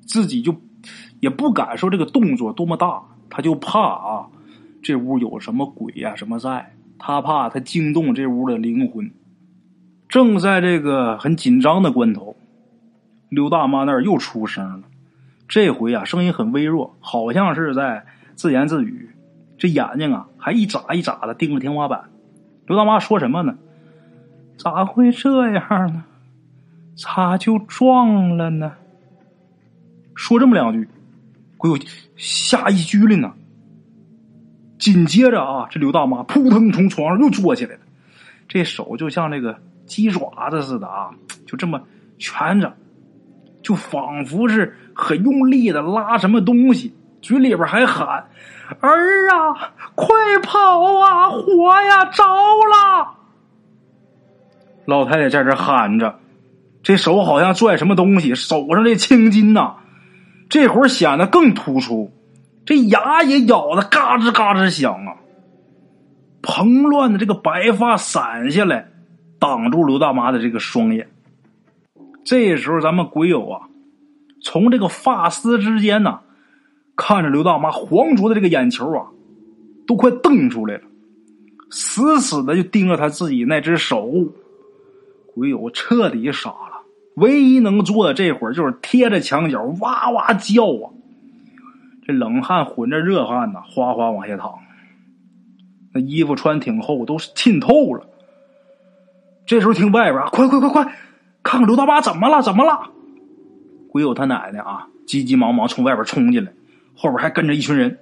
[0.07, 0.55] 自己就
[1.21, 4.29] 也不敢说这个动作多么大，他就怕啊，
[4.83, 6.75] 这屋有什么鬼呀什么在？
[6.99, 9.11] 他怕他惊动这屋的灵魂。
[10.09, 12.37] 正在这个很紧张的关头，
[13.29, 14.89] 刘大妈那儿又出声了。
[15.47, 18.05] 这回啊，声音很微弱，好像是在
[18.35, 19.11] 自言自语。
[19.59, 22.04] 这眼睛啊，还一眨一眨的盯着天花板。
[22.66, 23.56] 刘大妈说什么呢？
[24.56, 26.04] 咋会这样呢？
[26.96, 28.72] 咋就撞了呢？
[30.14, 30.88] 说这么两句，
[31.56, 31.78] 鬼友
[32.16, 33.34] 吓一激灵呢。
[34.78, 37.80] 紧接着啊，这刘大妈扑腾从床上又坐起来了，
[38.48, 39.59] 这手就像那个。
[39.88, 41.09] 鸡爪子似的啊，
[41.46, 41.82] 就这么
[42.18, 42.76] 蜷着，
[43.62, 48.27] 就仿佛是很用力的拉什么东西，局里边还喊
[48.81, 50.59] ：“儿啊，快跑
[50.99, 53.14] 啊，火呀，着了！”
[54.87, 56.19] 老太太在这喊着，
[56.83, 59.77] 这手好像拽什么东西，手上这青筋呐，
[60.49, 62.12] 这会儿显得更突出，
[62.64, 65.16] 这牙也咬的嘎吱嘎吱响啊，
[66.43, 68.89] 蓬乱的这个白发散下来。
[69.41, 71.11] 挡住刘大妈的这个双眼。
[72.25, 73.69] 这时候，咱们鬼友啊，
[74.43, 76.19] 从这个发丝之间呢，
[76.99, 79.07] 看着刘大妈黄浊的这个眼球啊，
[79.86, 80.82] 都快瞪出来了，
[81.70, 84.12] 死死的就盯着他自己那只手。
[85.32, 86.82] 鬼友彻底傻了，
[87.14, 90.90] 唯一能做的这会儿就是贴着墙角哇哇叫啊，
[92.05, 94.59] 这冷汗混着热汗呐，哗哗往下淌。
[95.94, 98.09] 那衣服穿挺厚，都浸透了。
[99.46, 100.84] 这时候听外边啊，快快快快，
[101.44, 102.42] 看看刘大妈怎么了？
[102.42, 102.90] 怎么了？
[103.88, 106.53] 鬼友他奶奶啊，急急忙忙从外边冲进来，
[106.99, 107.99] 后边还跟着一群人。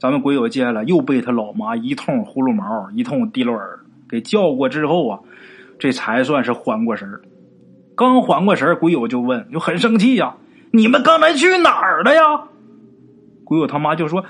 [0.00, 3.78] 咱们鬼友接下来又被他老妈一通呼噜毛，一通滴溜耳
[4.08, 5.20] 给叫过之后啊，
[5.78, 7.08] 这才算是缓过神
[7.94, 10.34] 刚缓过神鬼友就问，就很生气呀
[10.72, 12.22] ：“你们刚才去哪儿了呀？”
[13.44, 14.24] 鬼友他妈就说。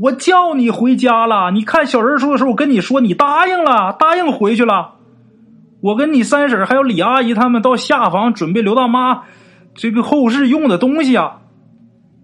[0.00, 4.94] 我叫你回家了，你看小人书的时候，我跟你说，你答应了，答应回去了。
[5.80, 9.24] 我跟你三婶还有李阿姨他们到下房准备刘大妈
[9.74, 11.40] 这个后事用的东西啊。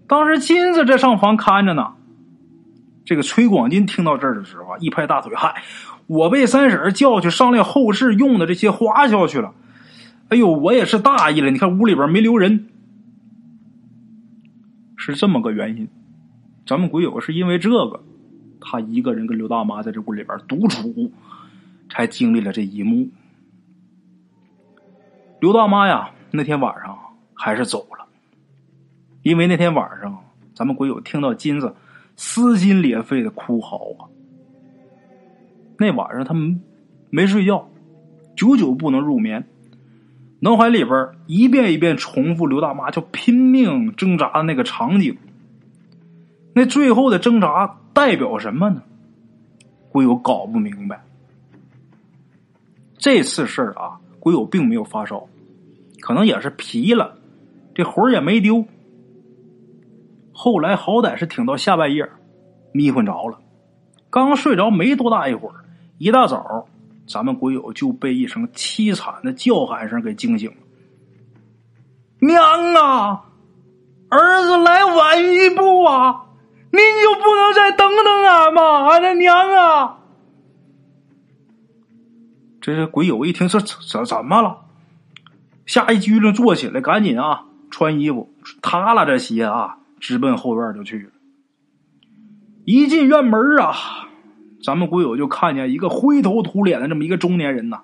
[0.07, 1.93] 当时金子在上房看着呢。
[3.05, 5.61] 这个崔广金听到这儿的时候啊，一拍大腿，嗨，
[6.07, 9.53] 我被三婶叫去商量后事用的这些花销去了。
[10.29, 12.67] 哎呦，我也是大意了，你看屋里边没留人，
[14.97, 15.87] 是这么个原因。
[16.65, 18.01] 咱们鬼友是因为这个，
[18.59, 21.11] 他一个人跟刘大妈在这屋里边独处，
[21.91, 23.07] 才经历了这一幕。
[25.39, 26.97] 刘大妈呀，那天晚上
[27.35, 28.04] 还是走了，
[29.25, 30.23] 因为那天晚上，
[30.53, 31.73] 咱们鬼友听到金子
[32.15, 34.05] 撕心裂肺的哭嚎啊。
[35.79, 36.61] 那晚上他们
[37.09, 37.67] 没睡觉，
[38.35, 39.47] 久久不能入眠，
[40.41, 45.17] 脑海里边一遍一遍重复刘大妈就拼命挣扎的那个场景。
[46.53, 48.83] 那最后的挣扎代表什么呢？
[49.89, 51.03] 鬼友搞不明白。
[52.99, 55.27] 这次事儿啊，鬼友并没有发烧，
[55.99, 57.17] 可能也是皮了，
[57.73, 58.63] 这魂儿也没丢。
[60.37, 62.07] 后来好歹是挺到下半夜，
[62.73, 63.39] 迷昏着了，
[64.09, 65.63] 刚睡着没多大一会儿，
[65.97, 66.67] 一大早，
[67.07, 70.57] 咱们鬼友就被一声凄惨的叫喊声给惊醒了。
[72.19, 73.23] 娘啊，
[74.09, 76.25] 儿子来晚一步啊！
[76.69, 78.89] 您就不能再等等俺吗？
[78.89, 79.99] 俺的娘啊！
[82.59, 84.65] 这是鬼友一听，这怎怎么了？
[85.65, 91.09] 下一激灵，坐起来，赶紧啊，穿衣服，塌拉着鞋啊，直奔后院就去了。
[92.63, 93.73] 一进院门啊，
[94.63, 97.81] 咱们鬼友就看见一个灰头土脸的这么一个中年人呐，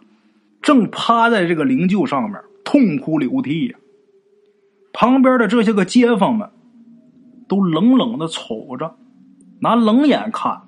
[0.62, 3.80] 正趴在这个灵柩上面痛哭流涕呀。
[4.94, 6.52] 旁边的这些个街坊们
[7.48, 8.96] 都冷冷的瞅着，
[9.60, 10.62] 拿冷眼看。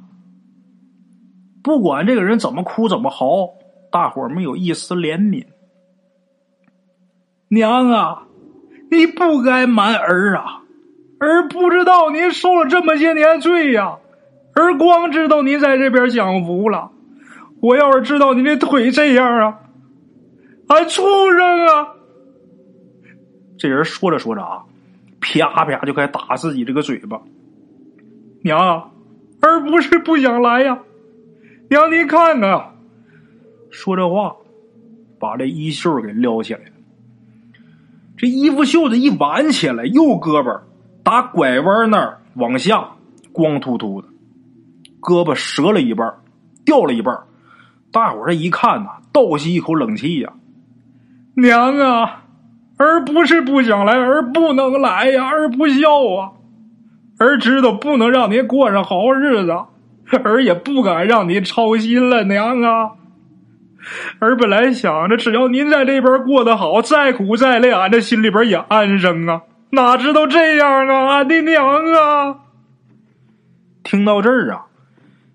[1.61, 3.49] 不管这个人怎么哭怎么嚎，
[3.91, 5.45] 大伙儿没有一丝怜悯。
[7.49, 8.23] 娘啊，
[8.89, 10.62] 你不该瞒儿啊！
[11.23, 13.97] 儿不知道您受了这么些年罪呀，
[14.53, 16.91] 儿光知道您在这边享福了。
[17.61, 19.59] 我要是知道您这腿这样啊，
[20.67, 21.01] 俺畜
[21.31, 21.87] 生啊！
[23.57, 24.63] 这人说着说着啊，
[25.21, 27.21] 啪啪就该打自己这个嘴巴。
[28.43, 28.91] 娘啊，
[29.39, 30.79] 儿不是不想来呀。
[31.69, 32.75] 娘，您看看，
[33.71, 34.35] 说这话，
[35.19, 36.71] 把这衣袖给撩起来了。
[38.17, 40.59] 这衣服袖子一挽起来，右胳膊
[41.03, 42.91] 打拐弯那儿往下，
[43.31, 44.07] 光秃秃的，
[45.01, 46.13] 胳膊折了一半，
[46.65, 47.15] 掉了一半。
[47.91, 50.33] 大伙儿这一看呐，倒吸一口冷气呀！
[51.35, 52.23] 娘啊，
[52.77, 56.31] 儿不是不想来，儿不能来呀，儿不孝啊，
[57.19, 59.53] 儿知道不能让您过上好日子。
[60.23, 62.91] 儿也不敢让您操心了，娘啊！
[64.19, 69.41] 儿本来想着，只要您在这边过得好，再苦再累，俺这心里边也安生啊。
[69.73, 72.45] 哪知道这样啊，俺的娘啊！
[73.81, 74.67] 听到这儿啊，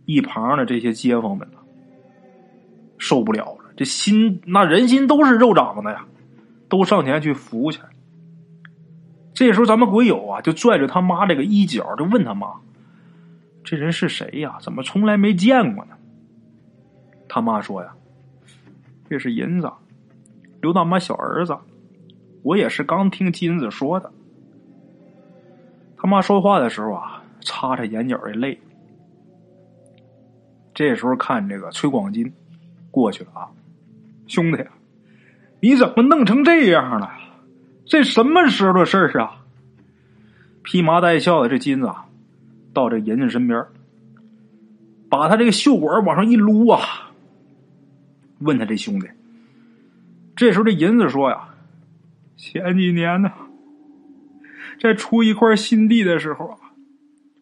[0.05, 1.59] 一旁的这些街坊们呢，
[2.99, 6.07] 受不了了，这心那人心都是肉长的呀，
[6.68, 7.80] 都上前去扶去。
[9.34, 12.47] 这时候，咱们鬼友啊，就拽着他妈这个衣角，就问他妈。
[13.64, 14.59] 这人是谁呀？
[14.61, 15.97] 怎么从来没见过呢？
[17.28, 17.93] 他妈说呀
[19.11, 19.68] ：“这是银子，
[20.61, 21.59] 刘大妈小儿子。
[22.45, 24.12] 我也是刚听金子说的。”
[26.09, 28.59] 妈说话的时候啊，擦着眼角的泪。
[30.75, 32.33] 这时候看这个崔广金
[32.91, 33.49] 过去了啊，
[34.27, 34.65] 兄弟，
[35.61, 37.13] 你怎么弄成这样了？
[37.87, 39.45] 这什么时候的事儿啊？
[40.65, 41.87] 披麻戴孝的这金子。
[41.87, 42.07] 啊，
[42.75, 43.65] 到这银子身边，
[45.09, 47.11] 把他这个袖管往上一撸啊，
[48.39, 49.09] 问他这兄弟。
[50.37, 51.49] 这时候这银子说呀
[52.37, 53.33] ：“前几年呢，
[54.81, 56.59] 在出一块新地的时候啊，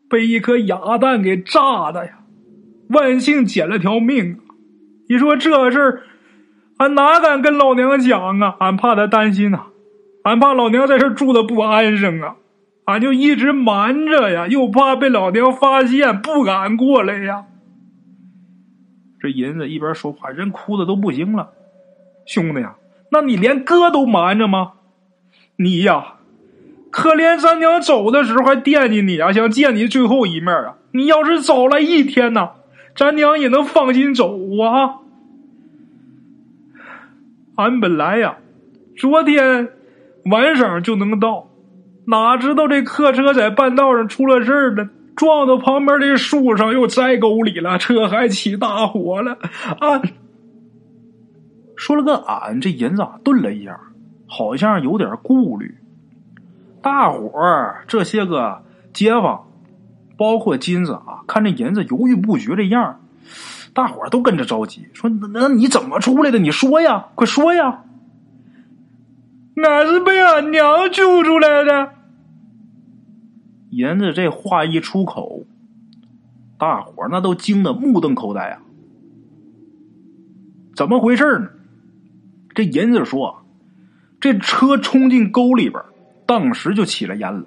[0.09, 2.21] 被一颗哑弹给炸的呀，
[2.89, 4.39] 万幸捡了条命。
[5.09, 6.03] 你说这事儿，
[6.79, 8.57] 俺哪敢跟老娘讲啊？
[8.61, 9.67] 俺怕他担心呐，
[10.25, 12.37] 俺怕老娘在这住的不安生啊。”
[12.87, 17.47] 俺就一直瞒着呀，又怕被老娘发现，不敢过来呀。
[19.19, 21.51] 这银子一边说话，人哭的都不行了。
[22.27, 22.77] 兄弟呀，
[23.11, 24.75] 那你连哥都瞒着吗？
[25.57, 26.16] 你呀，
[26.97, 30.77] 可怜咱娘走的时候还惦记你啊，想见你最后一面啊。
[30.93, 32.53] 你要是早来一天呐，
[32.97, 34.33] 咱娘也能放心走
[34.63, 35.01] 啊。
[37.57, 38.39] 俺本来呀，
[38.97, 39.69] 昨天
[40.31, 41.49] 晚上就能到。
[42.07, 49.37] 哪知道这客车在半道上出了事儿了，撞到旁边的树上，又栽沟里了，车还起大火了。
[49.81, 50.01] 啊！
[51.77, 53.79] 说了个俺，这银子顿了一下，
[54.27, 55.75] 好像有点顾虑。
[56.87, 58.63] 大伙儿这些个
[58.93, 59.49] 街坊，
[60.17, 63.01] 包括金子啊，看这银子犹豫不决这样，
[63.75, 66.39] 大伙儿都跟着着急，说：“那那你怎么出来的？
[66.39, 67.83] 你说呀，快说呀！”
[69.61, 71.95] 俺是被俺娘救出来的。
[73.71, 75.43] 银子这话一出口，
[76.57, 78.63] 大伙儿那都惊得目瞪口呆啊！
[80.77, 81.49] 怎么回事呢？
[82.55, 83.43] 这银子说
[84.21, 85.83] ：“这车冲进沟里边，
[86.27, 87.47] 当时就起了烟了。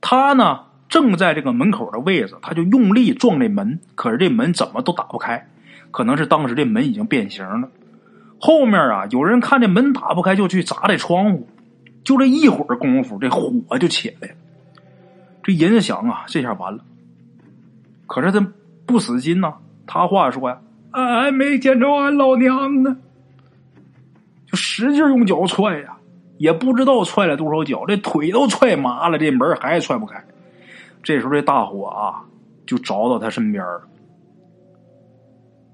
[0.00, 5.48] 他呢，正在这个门口的位置，他就用力撞这门，可是这门怎么都打不开。
[5.90, 7.70] 可能是当时这门已经变形了。
[8.40, 11.48] 后面啊，有人看这门打不开，就去砸这窗户。
[12.04, 14.34] 就这一会儿功夫，这火就起来了。”
[15.42, 16.84] 这银子想啊，这下完了。
[18.06, 18.46] 可是他
[18.86, 19.54] 不死心呐，
[19.86, 20.58] 他话说呀
[20.92, 22.96] ：“俺还没见着俺老娘呢。”
[24.50, 25.97] 就使劲用脚踹呀，
[26.38, 30.24] 也不知道踹了多少脚，这腿都踹麻了，这门还踹不开。
[31.02, 32.24] 这时候这大火啊，
[32.66, 33.82] 就着到他身边了。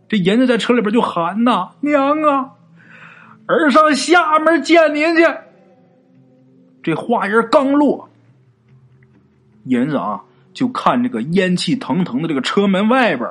[0.08, 2.50] 这银子在车里边就喊呐：“娘啊，
[3.46, 5.24] 儿上下面见您去。”
[6.82, 8.10] 这话音刚落。
[9.64, 13.30] 银子啊，就看这个烟气腾腾的这个车门外边，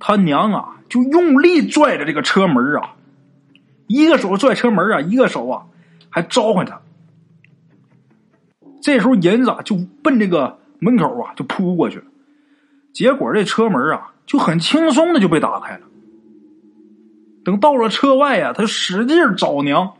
[0.00, 2.96] 他娘啊就用力拽着这个车门啊，
[3.86, 5.66] 一个手拽车门啊，一个手啊
[6.14, 6.80] 还召唤他。
[8.80, 12.04] 这时候银子就奔这个门口啊就扑过去了，
[12.92, 15.80] 结果这车门啊就很轻松的就被打开了。
[17.44, 19.96] 等到了车外呀，他使劲找娘，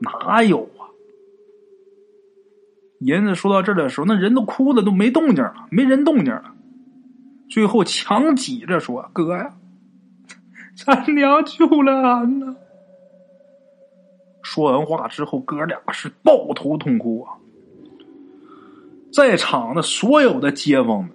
[0.00, 0.92] 哪有啊？
[2.98, 6.52] 银子说到这儿的时候，那人都哭的都没动静了，没人动静了。
[7.48, 9.54] 最后强挤着说：“哥呀，
[10.76, 12.56] 咱娘救了俺呢。”
[14.52, 17.38] 说完话之后，哥俩是抱头痛哭啊。
[19.12, 21.12] 在场的所有的街坊们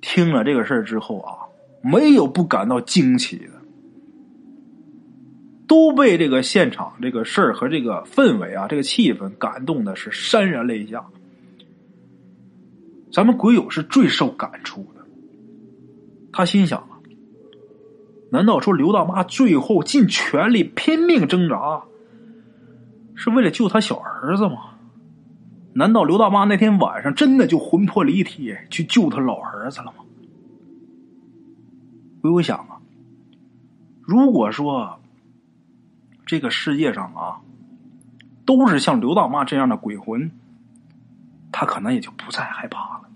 [0.00, 1.46] 听了这个事儿之后啊，
[1.80, 3.52] 没有不感到惊奇的。
[5.68, 11.06] 都被这个现场这个事儿和这个氛围啊，这个气氛感动的是潸然泪下。
[13.12, 15.06] 咱们鬼友是最受感触的。
[16.32, 16.98] 他心想啊，
[18.32, 21.84] 难道说刘大妈最后尽全力拼命挣扎，
[23.20, 24.70] 是为了救他小儿子吗？
[25.74, 30.04] 难道刘大妈那天晚上真的就魂魄离体去救他老儿子了吗？
[32.22, 32.80] 鬼友想啊，
[34.00, 34.96] 如果说。
[36.26, 37.40] 这个世界上啊，
[38.46, 40.30] 都是像刘大妈这样的鬼魂，
[41.50, 43.09] 他可能也就不再害怕了。